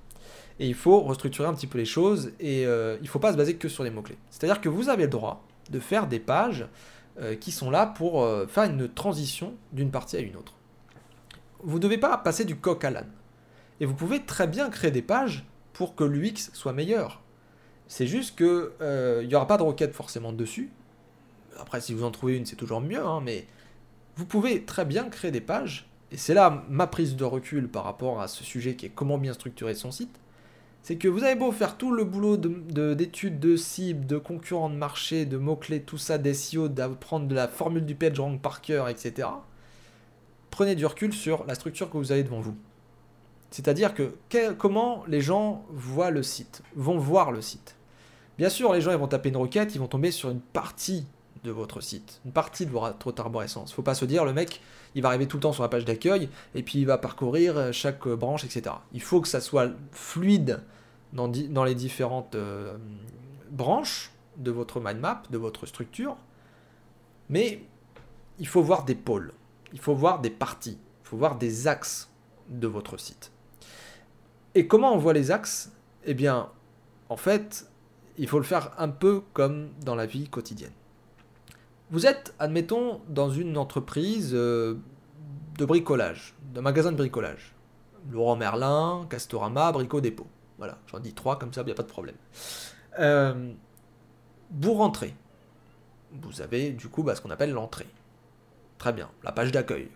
[0.59, 3.37] Et il faut restructurer un petit peu les choses et euh, il faut pas se
[3.37, 4.19] baser que sur les mots-clés.
[4.31, 6.67] C'est-à-dire que vous avez le droit de faire des pages
[7.21, 10.55] euh, qui sont là pour euh, faire une transition d'une partie à une autre.
[11.63, 13.11] Vous ne devez pas passer du coq à l'âne.
[13.81, 17.23] Et vous pouvez très bien créer des pages pour que l'UX soit meilleur.
[17.89, 20.71] C'est juste qu'il n'y aura pas de requête forcément dessus,
[21.59, 23.47] après, si vous en trouvez une, c'est toujours mieux, hein, mais
[24.17, 27.85] vous pouvez très bien créer des pages, et c'est là ma prise de recul par
[27.85, 30.19] rapport à ce sujet qui est comment bien structurer son site,
[30.83, 34.69] c'est que vous avez beau faire tout le boulot d'études de, de cibles, de concurrents
[34.69, 38.61] de marché, de mots-clés, tout ça, d'SEO, d'apprendre de la formule du page rank par
[38.61, 39.29] cœur, etc.
[40.51, 42.57] Prenez du recul sur la structure que vous avez devant vous.
[43.51, 44.15] C'est-à-dire que
[44.59, 47.77] comment les gens voient le site, vont voir le site.
[48.39, 51.07] Bien sûr, les gens ils vont taper une requête, ils vont tomber sur une partie
[51.45, 53.73] de votre site, une partie de votre arborescence.
[53.73, 54.61] Faut pas se dire le mec,
[54.95, 57.57] il va arriver tout le temps sur la page d'accueil et puis il va parcourir
[57.57, 58.77] euh, chaque euh, branche, etc.
[58.93, 60.61] Il faut que ça soit fluide
[61.13, 61.27] dans,
[61.65, 62.77] les différentes euh,
[63.51, 66.17] branches de votre mind map, de votre structure,
[67.29, 67.63] mais
[68.39, 69.33] il faut voir des pôles,
[69.73, 72.09] il faut voir des parties, il faut voir des axes
[72.49, 73.33] de votre site.
[74.55, 75.73] Et comment on voit les axes?
[76.05, 76.51] Eh bien,
[77.09, 77.69] en fait,
[78.17, 80.73] il faut le faire un peu comme dans la vie quotidienne.
[81.93, 84.77] Vous êtes, admettons, dans une entreprise euh,
[85.59, 87.53] de bricolage, d'un magasin de bricolage.
[88.11, 90.27] Laurent Merlin, Castorama, Brico Dépôt.
[90.57, 92.15] Voilà, j'en dis trois comme ça, il n'y a pas de problème.
[92.99, 93.53] Euh,
[94.51, 95.15] vous rentrez.
[96.23, 97.87] Vous avez du coup bah, ce qu'on appelle l'entrée.
[98.79, 99.91] Très bien, la page d'accueil.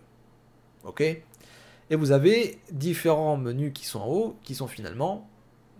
[0.83, 1.01] Ok?
[1.01, 5.27] Et vous avez différents menus qui sont en haut, qui sont finalement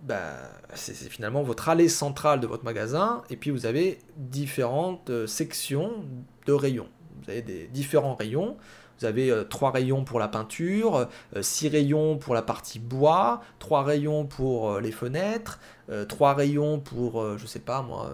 [0.02, 0.34] bah,
[0.74, 6.04] c'est finalement votre allée centrale de votre magasin, et puis vous avez différentes euh, sections
[6.46, 6.88] de rayons.
[7.22, 8.56] Vous avez des différents rayons.
[8.98, 13.42] Vous avez euh, trois rayons pour la peinture, euh, six rayons pour la partie bois,
[13.58, 15.60] trois rayons pour les fenêtres,
[16.08, 18.12] trois rayons pour, je sais pas moi,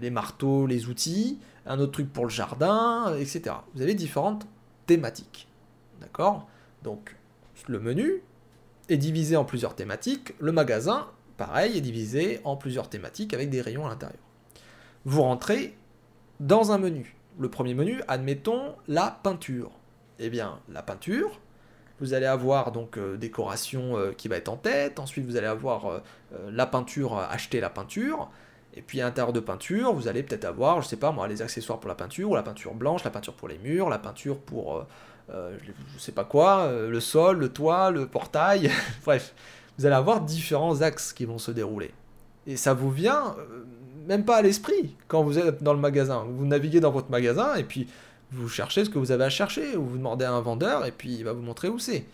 [0.00, 3.54] les marteaux, les outils, un autre truc pour le jardin, etc.
[3.74, 4.48] Vous avez différentes
[4.86, 5.46] thématiques.
[6.00, 6.48] D'accord?
[6.82, 7.14] Donc,
[7.68, 8.22] le menu,
[8.88, 10.34] est divisé en plusieurs thématiques.
[10.38, 14.20] Le magasin, pareil, est divisé en plusieurs thématiques avec des rayons à l'intérieur.
[15.04, 15.76] Vous rentrez
[16.40, 17.16] dans un menu.
[17.38, 19.70] Le premier menu, admettons la peinture.
[20.18, 21.40] Eh bien, la peinture,
[22.00, 24.98] vous allez avoir donc euh, décoration euh, qui va être en tête.
[24.98, 26.00] Ensuite, vous allez avoir euh,
[26.50, 28.30] la peinture, acheter la peinture.
[28.74, 31.40] Et puis à l'intérieur de peinture, vous allez peut-être avoir, je sais pas moi, les
[31.40, 34.38] accessoires pour la peinture, ou la peinture blanche, la peinture pour les murs, la peinture
[34.38, 34.84] pour
[35.30, 35.56] euh,
[35.94, 38.70] je sais pas quoi, euh, le sol, le toit, le portail,
[39.04, 39.34] bref,
[39.76, 41.90] vous allez avoir différents axes qui vont se dérouler.
[42.46, 43.64] Et ça vous vient euh,
[44.06, 46.24] même pas à l'esprit quand vous êtes dans le magasin.
[46.28, 47.88] Vous naviguez dans votre magasin et puis
[48.30, 50.92] vous cherchez ce que vous avez à chercher, ou vous demandez à un vendeur et
[50.92, 52.04] puis il va vous montrer où c'est.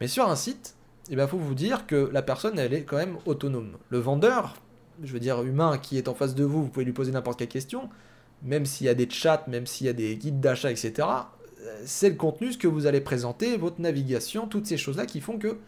[0.00, 0.74] Mais sur un site,
[1.10, 3.76] il eh faut vous dire que la personne, elle est quand même autonome.
[3.88, 4.56] Le vendeur,
[5.02, 7.38] je veux dire humain qui est en face de vous, vous pouvez lui poser n'importe
[7.38, 7.88] quelle question,
[8.42, 11.06] même s'il y a des chats, même s'il y a des guides d'achat, etc
[11.84, 15.38] c'est le contenu, ce que vous allez présenter, votre navigation, toutes ces choses-là qui font
[15.38, 15.58] que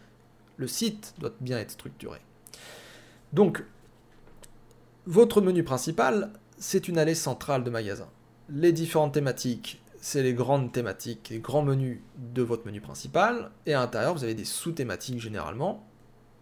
[0.57, 2.19] le site doit bien être structuré.
[3.33, 3.63] Donc,
[5.05, 8.07] votre menu principal, c'est une allée centrale de magasin.
[8.49, 13.73] Les différentes thématiques, c'est les grandes thématiques, les grands menus de votre menu principal, et
[13.73, 15.87] à l'intérieur, vous avez des sous-thématiques généralement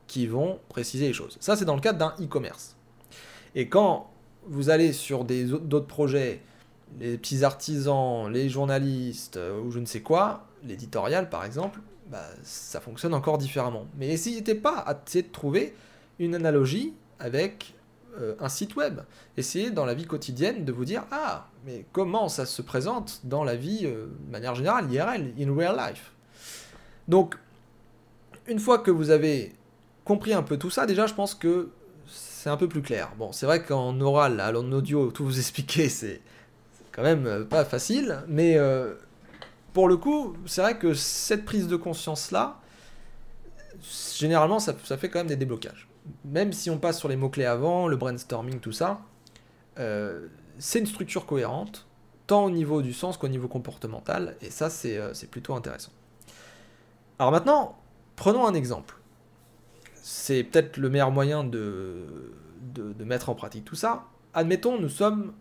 [0.08, 1.38] qui vont préciser les choses.
[1.40, 2.76] Ça, c'est dans le cadre d'un e-commerce.
[3.56, 4.12] Et quand
[4.48, 6.42] vous allez sur d'autres projets
[7.00, 11.80] les petits artisans, les journalistes euh, ou je ne sais quoi, l'éditorial par exemple,
[12.10, 13.86] bah, ça fonctionne encore différemment.
[13.98, 15.76] Mais n'essayez pas à essayer de trouver
[16.20, 17.76] une analogie avec
[18.20, 19.02] euh, un site web.
[19.38, 23.44] Essayez dans la vie quotidienne de vous dire ah mais comment ça se présente dans
[23.44, 26.12] la vie euh, de manière générale IRL in real life?
[27.08, 27.38] Donc
[28.48, 29.54] une fois que vous avez
[30.04, 31.70] compris un peu tout ça, déjà je pense que
[32.08, 33.12] c'est un peu plus clair.
[33.18, 36.22] Bon, c'est vrai qu'en oral, en audio, tout vous expliquer, c'est
[36.92, 38.96] quand même euh, pas facile, mais euh,
[39.74, 42.60] pour le coup, c'est vrai que cette prise de conscience-là,
[44.16, 45.88] généralement, ça, fait quand même des déblocages.
[46.26, 49.02] Même si on passe sur les mots-clés avant, le brainstorming, tout ça,
[49.78, 50.28] euh,
[50.58, 51.88] c'est une structure cohérente,
[52.28, 55.92] tant au niveau du sens qu'au niveau comportemental, et ça, c'est plutôt intéressant.
[57.18, 57.78] Alors maintenant,
[58.16, 58.96] prenons un exemple.
[60.02, 62.34] C'est peut-être le meilleur moyen de,
[62.74, 64.06] de mettre en pratique tout ça.
[64.34, 65.34] Admettons, nous sommes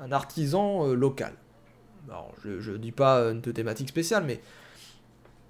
[0.00, 1.34] un artisan euh, local.
[2.44, 4.40] Je ne dis pas une thématique spéciale, mais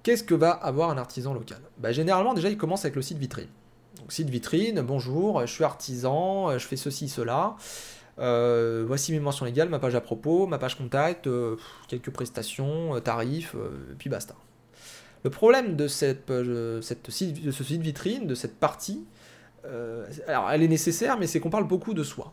[0.03, 1.59] qu'est-ce que va avoir un artisan local?
[1.77, 3.49] Bah, Généralement, déjà, il commence avec le site vitrine.
[3.97, 7.57] Donc, site vitrine, bonjour, je suis artisan, je fais ceci, cela.
[8.19, 11.57] Euh, voici mes mentions légales, ma page à propos, ma page contact, euh,
[11.89, 13.55] quelques prestations, tarifs,
[13.97, 14.35] puis basta.
[15.25, 19.03] Le problème de, cette, de ce site vitrine, de cette partie,
[20.27, 22.31] alors elle est nécessaire, mais c'est qu'on parle beaucoup de soi.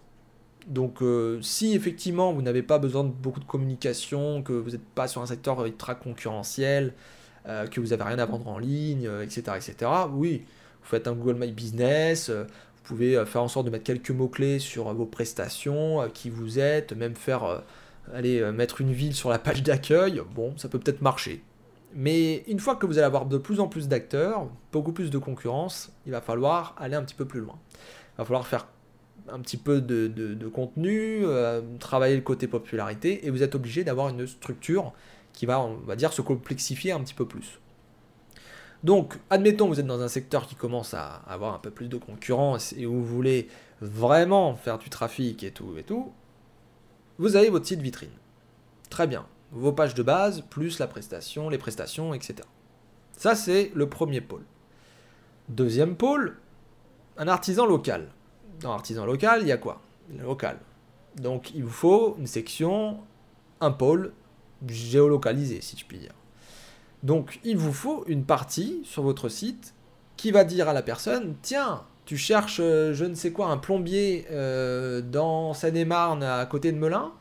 [0.67, 4.85] Donc euh, si effectivement vous n'avez pas besoin de beaucoup de communication, que vous n'êtes
[4.95, 6.95] pas sur un secteur ultra concurrentiel,
[7.47, 10.45] euh, que vous n'avez rien à vendre en ligne, etc., euh, etc., oui,
[10.83, 14.59] vous faites un Google My Business, vous pouvez faire en sorte de mettre quelques mots-clés
[14.59, 17.63] sur vos prestations, qui vous êtes, même faire,
[18.13, 21.45] aller mettre une ville sur la page d'accueil, bon, ça peut peut-être marcher.
[21.95, 25.19] Mais une fois que vous allez avoir de plus en plus d'acteurs, beaucoup plus de
[25.19, 27.59] concurrence, il va falloir aller un petit peu plus loin.
[28.15, 28.67] Il va falloir faire
[29.29, 34.09] un petit peu de, contenu, euh, travailler le côté popularité, et vous êtes obligé d'avoir
[34.09, 34.93] une structure
[35.33, 37.59] qui va, on va dire, se complexifier un petit peu plus.
[38.83, 41.89] Donc, admettons que vous êtes dans un secteur qui commence à avoir un peu plus
[41.89, 43.49] de concurrence et où vous voulez
[43.81, 46.13] vraiment faire du trafic et tout et tout,
[47.19, 48.11] vous avez votre site vitrine.
[48.91, 49.27] Très bien.
[49.53, 52.37] Vos pages de base, plus la prestation, les prestations, etc.
[53.13, 54.45] Ça, c'est le premier pôle.
[55.49, 56.39] Deuxième pôle,
[57.17, 58.09] un artisan local.
[58.63, 59.81] Dans artisan local, il y a quoi?
[60.19, 60.59] Local.
[61.17, 62.99] Donc, il vous faut une section,
[63.61, 64.13] un pôle
[64.67, 66.13] géolocalisé, si je puis dire.
[67.03, 69.75] Donc il vous faut une partie sur votre site
[70.17, 73.57] qui va dire à la personne, tiens, tu cherches euh, je ne sais quoi, un
[73.57, 77.13] plombier euh, dans Seine-et-Marne à côté de Melun.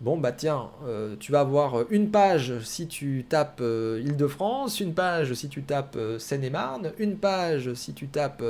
[0.00, 5.32] Bon bah tiens, euh, tu vas avoir une page si tu tapes Île-de-France, une page
[5.34, 8.42] si tu tapes Seine-et-Marne, une page si tu tapes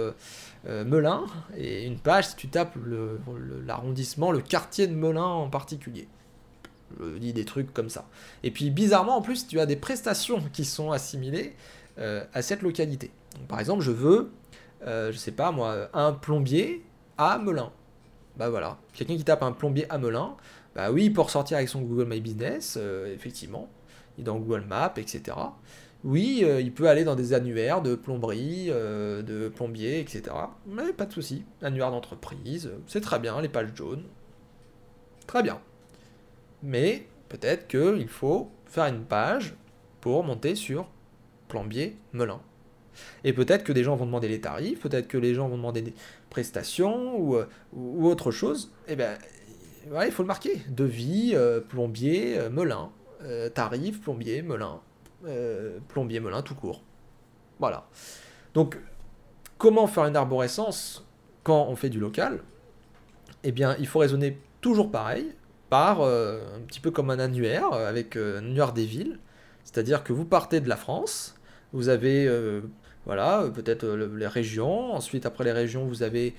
[0.66, 1.24] Melun,
[1.56, 2.76] et une page si tu tapes
[3.66, 6.08] l'arrondissement, le quartier de Melun en particulier
[7.00, 8.06] je dis des trucs comme ça.
[8.42, 11.54] Et puis bizarrement en plus tu as des prestations qui sont assimilées
[11.98, 13.10] euh, à cette localité.
[13.48, 14.30] par exemple je veux,
[14.86, 16.84] euh, je sais pas moi, un plombier
[17.18, 17.70] à Melun.
[18.36, 20.34] Bah voilà, quelqu'un qui tape un plombier à Melun,
[20.74, 23.68] bah oui, pour sortir avec son Google My Business, euh, effectivement,
[24.16, 25.36] il est dans Google Maps, etc.
[26.02, 30.22] Oui, il peut aller dans des annuaires de plomberie, de plombier, etc.
[30.66, 34.02] Mais pas de souci, annuaire d'entreprise, c'est très bien, les pages jaunes.
[35.26, 35.58] Très bien
[36.64, 39.54] mais peut-être qu'il faut faire une page
[40.00, 40.88] pour monter sur
[41.46, 42.40] Plombier Melun.
[43.22, 45.82] Et peut-être que des gens vont demander les tarifs, peut-être que les gens vont demander
[45.82, 45.94] des
[46.30, 48.72] prestations ou, euh, autre chose.
[48.88, 49.14] Eh bien,
[50.06, 50.62] il faut le marquer.
[50.68, 52.90] Devis, euh, plombier, euh, Melun.
[53.54, 54.80] tarif, plombier, Melun.
[55.88, 56.82] plombier, Melun, tout court.
[57.58, 57.86] Voilà.
[58.52, 58.78] Donc,
[59.58, 61.06] comment faire une arborescence
[61.42, 62.40] quand on fait du local?
[63.42, 65.34] Eh bien, il faut raisonner toujours pareil.
[65.74, 69.18] Euh, un petit peu comme un annuaire, euh, avec euh, un annuaire des villes.
[69.64, 71.34] C'est-à-dire que vous partez de la France,
[71.72, 72.30] vous avez
[73.06, 76.34] voilà, peut-être les régions, ensuite après les régions, vous avez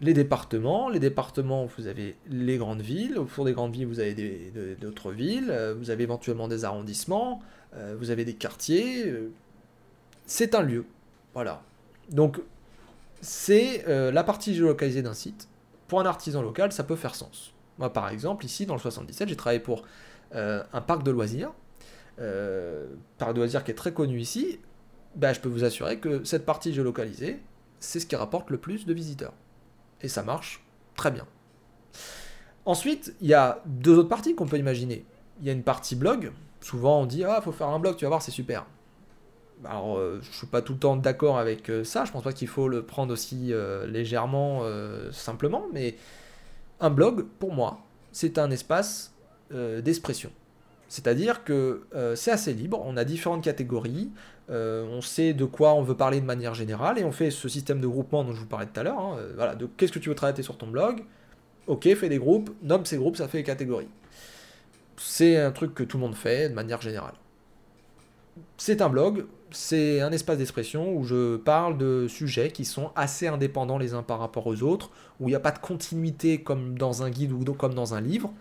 [0.00, 4.00] les départements, les départements, vous avez les grandes villes, au fond des grandes villes, vous
[4.00, 7.40] avez d'autres villes, vous avez éventuellement des arrondissements,
[7.98, 9.14] vous avez des quartiers,
[10.26, 10.84] c'est un lieu,
[11.32, 11.62] voilà.
[12.10, 12.40] Donc,
[13.20, 15.48] c'est la partie géolocalisée d'un site.
[15.88, 17.54] Pour un artisan local, ça peut faire sens.
[17.78, 19.84] Moi, par exemple, ici, dans le 77, j'ai travaillé pour
[20.34, 21.52] euh, un parc de loisirs.
[22.20, 22.86] Euh,
[23.18, 24.60] parc de loisirs qui est très connu ici.
[25.16, 27.40] Ben, je peux vous assurer que cette partie géolocalisée,
[27.80, 29.34] c'est ce qui rapporte le plus de visiteurs.
[30.04, 30.62] Et ça marche
[30.94, 31.26] très bien.
[32.64, 35.04] Ensuite, il y a deux autres parties qu'on peut imaginer.
[35.40, 36.30] Il y a une partie blog.
[36.60, 38.64] Souvent, on dit Ah, faut faire un blog, tu vas voir, c'est super.
[39.64, 42.04] Alors, euh, je suis pas tout le temps d'accord avec ça.
[42.04, 43.52] Je pense pas qu'il faut le prendre aussi
[43.88, 44.62] légèrement,
[45.10, 45.64] simplement.
[45.72, 45.96] Mais
[46.80, 47.80] un blog, pour moi,
[48.12, 49.12] c'est un espace
[49.52, 50.30] euh, d'expression.
[50.88, 54.10] C'est-à-dire que euh, c'est assez libre, on a différentes catégories,
[54.50, 57.48] euh, on sait de quoi on veut parler de manière générale, et on fait ce
[57.48, 58.98] système de groupement dont je vous parlais tout à l'heure.
[58.98, 61.02] Hein, voilà, de qu'est-ce que tu veux traiter sur ton blog
[61.66, 63.88] Ok, fais des groupes, nomme ces groupes, ça fait des catégories.
[64.96, 67.14] C'est un truc que tout le monde fait de manière générale.
[68.58, 73.28] C'est un blog, c'est un espace d'expression où je parle de sujets qui sont assez
[73.28, 74.90] indépendants les uns par rapport aux autres,
[75.20, 78.00] où il n'y a pas de continuité comme dans un guide ou comme dans un
[78.00, 78.32] livre,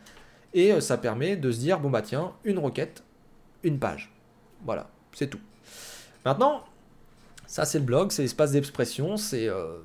[0.53, 3.03] et euh, ça permet de se dire, bon bah tiens, une requête,
[3.63, 4.11] une page.
[4.65, 5.39] Voilà, c'est tout.
[6.25, 6.63] Maintenant,
[7.47, 9.47] ça c'est le blog, c'est l'espace d'expression, c'est...
[9.47, 9.77] Euh,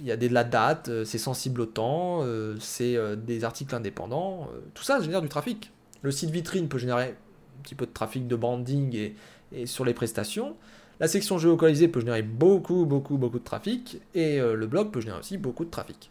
[0.00, 2.24] il y a de la date, euh, c'est sensible au temps,
[2.58, 5.70] c'est des articles indépendants, tout ça génère du trafic.
[6.02, 9.14] Le site vitrine peut générer un petit peu de trafic de branding et,
[9.52, 10.56] et sur les prestations.
[11.00, 15.00] La section géolocalisée peut générer beaucoup, beaucoup, beaucoup de trafic, et euh, le blog peut
[15.00, 16.10] générer aussi beaucoup de trafic.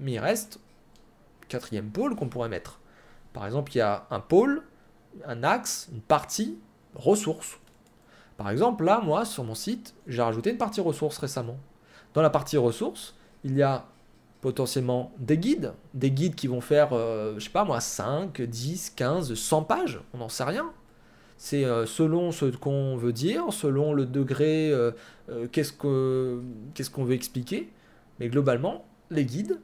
[0.00, 0.60] Mais il reste
[1.48, 2.78] quatrième pôle qu'on pourrait mettre.
[3.32, 4.62] Par exemple, il y a un pôle,
[5.24, 6.56] un axe, une partie,
[6.94, 7.58] ressources.
[8.38, 11.58] Par exemple, là, moi, sur mon site, j'ai rajouté une partie ressources récemment.
[12.14, 13.14] Dans la partie ressources,
[13.44, 13.84] il y a
[14.40, 18.90] potentiellement des guides, des guides qui vont faire, euh, je sais pas moi, 5, 10,
[18.90, 20.72] 15, 100 pages, on n'en sait rien.
[21.38, 24.90] C'est euh, selon ce qu'on veut dire, selon le degré, euh,
[25.30, 27.70] euh, qu'est-ce qu'on veut expliquer.
[28.18, 29.60] Mais globalement, les guides,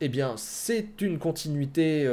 [0.00, 2.08] eh bien, c'est une continuité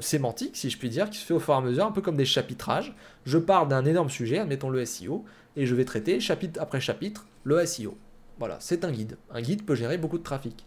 [0.00, 2.00] sémantique, si je puis dire, qui se fait au fur et à mesure, un peu
[2.00, 2.94] comme des chapitrages.
[3.24, 5.24] Je parle d'un énorme sujet, admettons le SEO,
[5.56, 7.96] et je vais traiter chapitre après chapitre le SEO.
[8.38, 9.16] Voilà, c'est un guide.
[9.30, 10.64] Un guide peut générer beaucoup de trafic.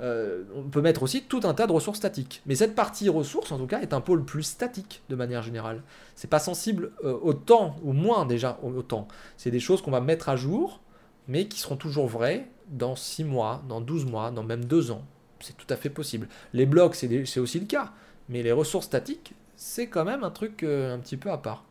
[0.00, 2.42] euh, on peut mettre aussi tout un tas de ressources statiques.
[2.46, 5.82] Mais cette partie ressources, en tout cas, est un pôle plus statique de manière générale.
[6.16, 9.06] C'est pas sensible euh, au temps, ou moins déjà au temps.
[9.36, 10.80] C'est des choses qu'on va mettre à jour,
[11.28, 15.04] mais qui seront toujours vraies dans 6 mois, dans 12 mois, dans même 2 ans.
[15.42, 16.28] C'est tout à fait possible.
[16.52, 17.92] Les blocs, c'est aussi le cas.
[18.28, 21.64] Mais les ressources statiques, c'est quand même un truc euh, un petit peu à part.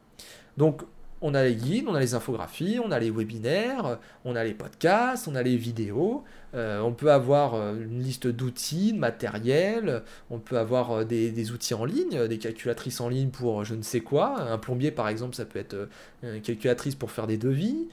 [0.58, 0.84] Donc,
[1.24, 4.56] on a les guides, on a les infographies, on a les webinaires, on a les
[4.56, 6.24] podcasts, on a les vidéos,
[6.56, 10.02] euh, on peut avoir euh, une liste d'outils, de matériel,
[10.32, 14.02] on peut avoir des, outils en ligne, des calculatrices en ligne pour je ne sais
[14.02, 14.40] quoi.
[14.42, 15.90] Un plombier, par exemple, ça peut être
[16.24, 17.88] une calculatrice pour faire des devis.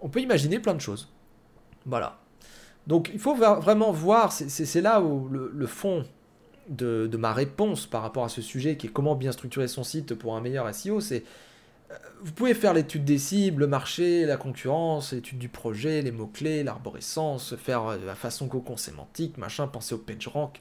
[0.00, 1.08] on peut imaginer plein de choses.
[1.84, 2.18] Voilà.
[2.88, 6.04] Donc il faut vraiment voir, c'est là où le fond
[6.68, 10.14] de, ma réponse par rapport à ce sujet qui est comment bien structurer son site
[10.14, 11.24] pour un meilleur SEO, c'est
[11.90, 16.10] euh, vous pouvez faire l'étude des cibles, le marché, la concurrence, l'étude du projet, les
[16.10, 20.60] mots-clés, l'arborescence, faire euh, la façon cocon sémantique, machin, penser au PageRank.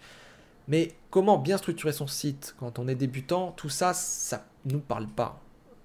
[0.69, 5.07] Mais comment bien structurer son site quand on est débutant, tout ça, ça nous parle
[5.07, 5.41] pas.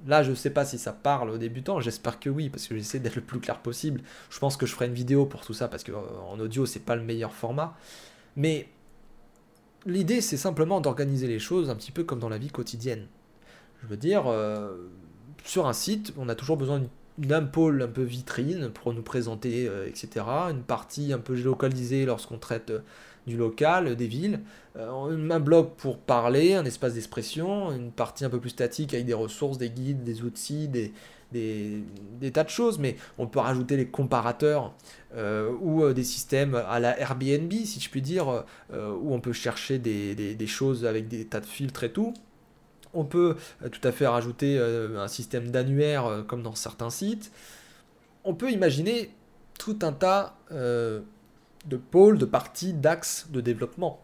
[0.07, 2.77] Là, je ne sais pas si ça parle aux débutants, j'espère que oui, parce que
[2.77, 4.01] j'essaie d'être le plus clair possible.
[4.31, 6.81] Je pense que je ferai une vidéo pour tout ça, parce qu'en euh, audio, c'est
[6.81, 7.77] pas le meilleur format.
[8.37, 8.69] Mais
[9.87, 13.07] l'idée, c'est simplement d'organiser les choses un petit peu comme dans la vie quotidienne.
[13.83, 14.91] Je veux dire, euh,
[15.45, 16.83] sur un site, on a toujours besoin
[17.19, 20.25] d'un pôle un peu vitrine pour nous présenter, euh, etc.
[20.51, 22.73] Une partie un peu géolocalisée lorsqu'on traite
[23.27, 24.41] du local, des villes.
[24.77, 27.73] un blog pour parler, un espace d'expression.
[27.73, 30.93] Une partie un peu plus statique avec des ressources, des guides, des outils, des,
[31.33, 34.73] des, tas de choses, mais on peut rajouter les comparateurs
[35.15, 39.21] euh, ou euh, des systèmes à la Airbnb, si je puis dire, euh, où on
[39.21, 42.15] peut chercher des, choses avec des tas de filtres et tout.
[42.95, 43.37] On peut
[43.71, 47.33] tout à fait rajouter un système d'annuaire comme dans certains sites.
[48.23, 49.11] On peut imaginer
[49.59, 50.37] tout un tas
[51.67, 54.03] de pôles, de parties, d'axes de développement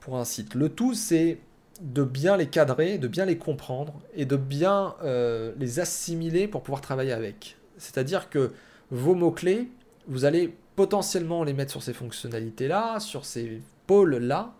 [0.00, 0.54] pour un site.
[0.54, 1.38] Le tout, c'est
[1.80, 6.62] de bien les cadrer, de bien les comprendre et de bien euh, les assimiler pour
[6.62, 7.56] pouvoir travailler avec.
[7.76, 8.52] C'est-à-dire que
[8.90, 9.70] vos mots-clés,
[10.06, 14.54] vous allez potentiellement les mettre sur ces fonctionnalités-là, sur ces pôles-là,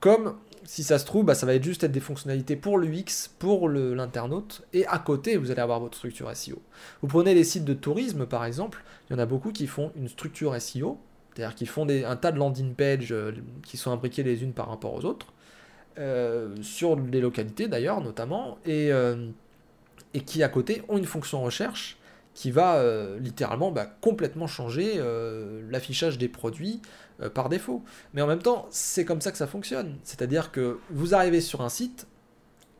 [0.00, 3.30] comme si ça se trouve, bah, ça va être juste être des fonctionnalités pour l'UX,
[3.38, 6.60] pour l'internaute, et à côté, vous allez avoir votre structure SEO.
[7.02, 9.92] Vous prenez les sites de tourisme, par exemple, il y en a beaucoup qui font
[9.96, 10.98] une structure SEO,
[11.36, 13.32] c'est-à-dire qui font un tas de landing pages euh,
[13.62, 15.34] qui sont imbriquées les unes par rapport aux autres,
[15.98, 19.28] euh, sur les localités d'ailleurs notamment, et, euh,
[20.14, 21.98] et qui à côté ont une fonction recherche
[22.32, 22.84] qui va
[23.18, 25.00] littéralement bah, complètement changer
[25.70, 26.82] l'affichage des produits
[27.32, 27.82] par défaut.
[28.12, 29.96] Mais en même temps, c'est comme ça que ça fonctionne.
[30.02, 32.06] C'est-à-dire que vous arrivez sur un site,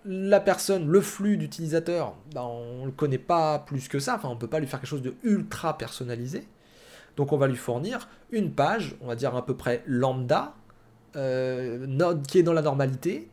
[0.05, 4.35] la personne, le flux d'utilisateurs, bah, on ne le connaît pas plus que ça, on
[4.35, 6.47] ne peut pas lui faire quelque chose de ultra personnalisé.
[7.17, 10.55] Donc on va lui fournir une page, on va dire à peu près lambda,
[11.17, 11.87] euh,
[12.29, 13.29] qui est dans la normalité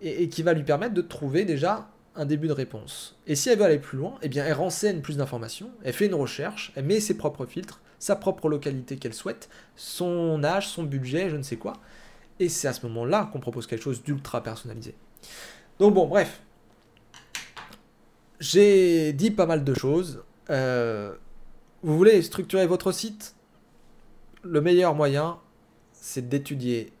[0.00, 3.16] et, qui va lui permettre de trouver déjà un début de réponse.
[3.26, 6.06] Et si elle veut aller plus loin, eh bien elle renseigne plus d'informations, elle fait
[6.06, 10.84] une recherche, elle met ses propres filtres, sa propre localité qu'elle souhaite, son âge, son
[10.84, 11.74] budget, je ne sais quoi.
[12.40, 14.94] Et c'est à ce moment-là qu'on propose quelque chose d'ultra personnalisé.
[15.78, 16.40] Donc bon, bref.
[18.40, 20.22] J'ai dit pas mal de choses.
[20.50, 21.14] Euh,
[21.82, 23.36] vous voulez structurer votre site?
[24.42, 25.38] Le meilleur moyen,
[25.92, 26.92] c'est d'étudier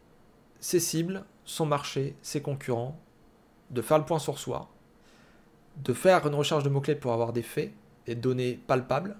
[0.60, 2.98] ses cibles, son marché, ses concurrents,
[3.70, 4.68] de faire le point sur soi,
[5.76, 7.72] de faire une recherche de mots-clés pour avoir des faits,
[8.06, 9.16] des données palpables,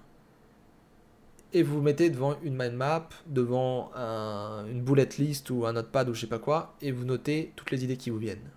[1.52, 6.08] et vous vous mettez devant une mind map, devant une bullet list ou un notepad
[6.08, 8.50] ou je sais pas quoi, et vous notez toutes les idées qui vous viennent.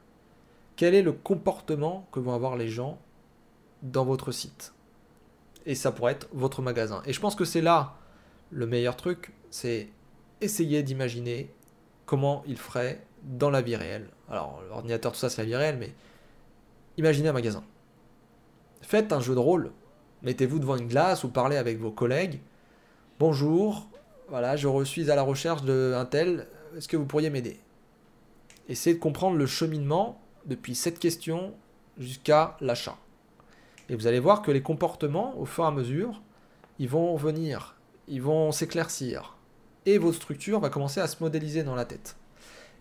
[0.75, 2.99] Quel est le comportement que vont avoir les gens
[3.81, 4.73] dans votre site?
[5.65, 7.01] Et ça pourrait être votre magasin.
[7.05, 7.95] Et je pense que c'est là
[8.49, 9.89] le meilleur truc, c'est
[10.41, 11.53] essayer d'imaginer
[12.05, 14.09] comment il ferait dans la vie réelle.
[14.29, 15.93] Alors, l'ordinateur, tout ça, c'est la vie réelle, mais
[16.97, 17.63] imaginez un magasin.
[18.81, 19.71] Faites un jeu de rôle.
[20.23, 22.41] Mettez-vous devant une glace ou parlez avec vos collègues.
[23.19, 23.87] Bonjour,
[24.29, 26.47] voilà, je suis à la recherche d'un tel.
[26.75, 27.59] Est-ce que vous pourriez m'aider?
[28.67, 31.53] Essayez de comprendre le cheminement depuis cette question
[31.97, 32.97] jusqu'à l'achat.
[33.91, 36.21] Et vous allez voir que les comportements, au fur et à mesure,
[36.79, 37.75] ils vont venir,
[38.07, 39.35] ils vont s'éclaircir
[39.85, 42.15] et votre structure va commencer à se modéliser dans la tête.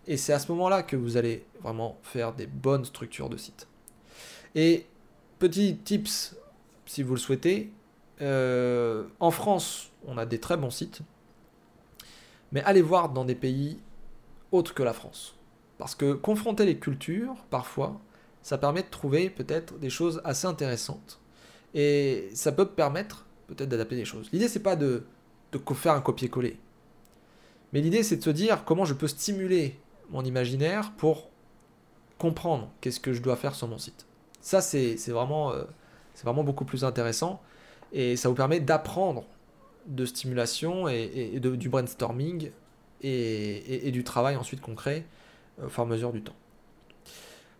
[0.06, 3.66] Et c'est à ce moment-là que vous allez vraiment faire des bonnes structures de site.
[4.54, 4.86] Et
[5.40, 6.36] petit tips,
[6.86, 7.72] si vous le souhaitez,
[8.20, 11.00] euh, en France, on a des très bons sites,
[12.52, 13.78] mais allez voir dans des pays
[14.52, 15.34] autres que la France.
[15.76, 18.00] Parce que confronter les cultures, parfois,
[18.42, 21.20] ça permet de trouver peut-être des choses assez intéressantes.
[21.74, 24.28] Et ça peut permettre peut-être d'adapter des choses.
[24.32, 25.04] L'idée, c'est pas de,
[25.52, 26.58] de faire un copier-coller
[27.72, 29.78] Mais l'idée, c'est de se dire comment je peux stimuler
[30.10, 31.28] mon imaginaire pour
[32.18, 34.06] comprendre qu'est-ce que je dois faire sur mon site.
[34.40, 35.64] Ça, c'est vraiment, euh,
[36.22, 37.40] vraiment beaucoup plus intéressant
[37.92, 39.24] et ça vous permet d'apprendre
[39.86, 42.50] de stimulation et, du brainstorming
[43.02, 45.04] et, du travail ensuite concret
[45.64, 46.34] au fur et à mesure du temps.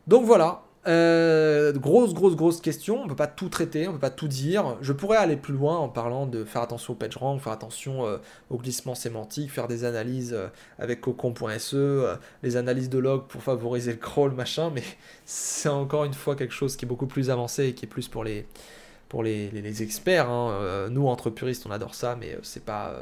[0.07, 3.03] Donc voilà, euh, grosse, grosse, grosse question.
[3.03, 4.79] On peut pas tout traiter, on peut pas tout dire.
[4.81, 8.07] Je pourrais aller plus loin en parlant de faire attention au page rank, faire attention
[8.07, 8.17] euh,
[8.49, 13.93] au glissement sémantique, faire des analyses euh, avec cocon.se, les analyses de log pour favoriser
[13.93, 14.71] le crawl, machin.
[14.75, 14.83] Mais
[15.27, 18.09] c'est encore une fois quelque chose qui est beaucoup plus avancé et qui est plus
[18.09, 18.47] pour les,
[19.11, 20.31] pour les, les, experts.
[20.31, 20.89] Hein.
[20.91, 22.95] nous, entre puristes, on adore ça, mais c'est pas,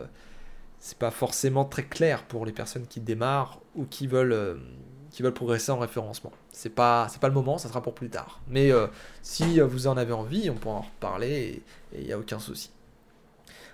[0.81, 4.59] c'est pas forcément très clair pour les personnes qui démarrent ou qui veulent
[5.19, 6.31] qui veulent progresser en référencement.
[6.53, 8.41] C'est pas, c'est pas le moment, ça sera pour plus tard.
[8.47, 8.87] Mais euh,
[9.21, 11.61] si vous en avez envie, on pourra en reparler
[11.93, 12.71] et il n'y a aucun souci.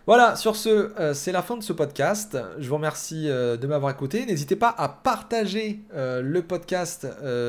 [0.06, 2.38] Voilà, sur ce, euh, c'est la fin de ce podcast.
[2.58, 4.24] Je vous remercie euh, de m'avoir écouté.
[4.24, 7.06] N'hésitez pas à partager le podcast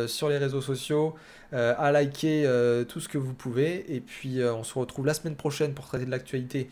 [0.07, 1.15] sur les réseaux sociaux,
[1.53, 2.43] à liker
[2.89, 3.95] tout ce que vous pouvez.
[3.95, 6.69] Et puis, on se retrouve la semaine prochaine pour traiter de l'actualité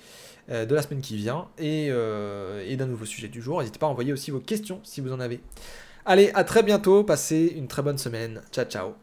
[0.50, 3.60] de la semaine qui vient et, et d'un nouveau sujet du jour.
[3.60, 5.40] N'hésitez pas à envoyer aussi vos questions si vous en avez.
[6.06, 8.42] Allez, à très bientôt, passez une très bonne semaine.
[8.52, 8.94] Ciao, ciao.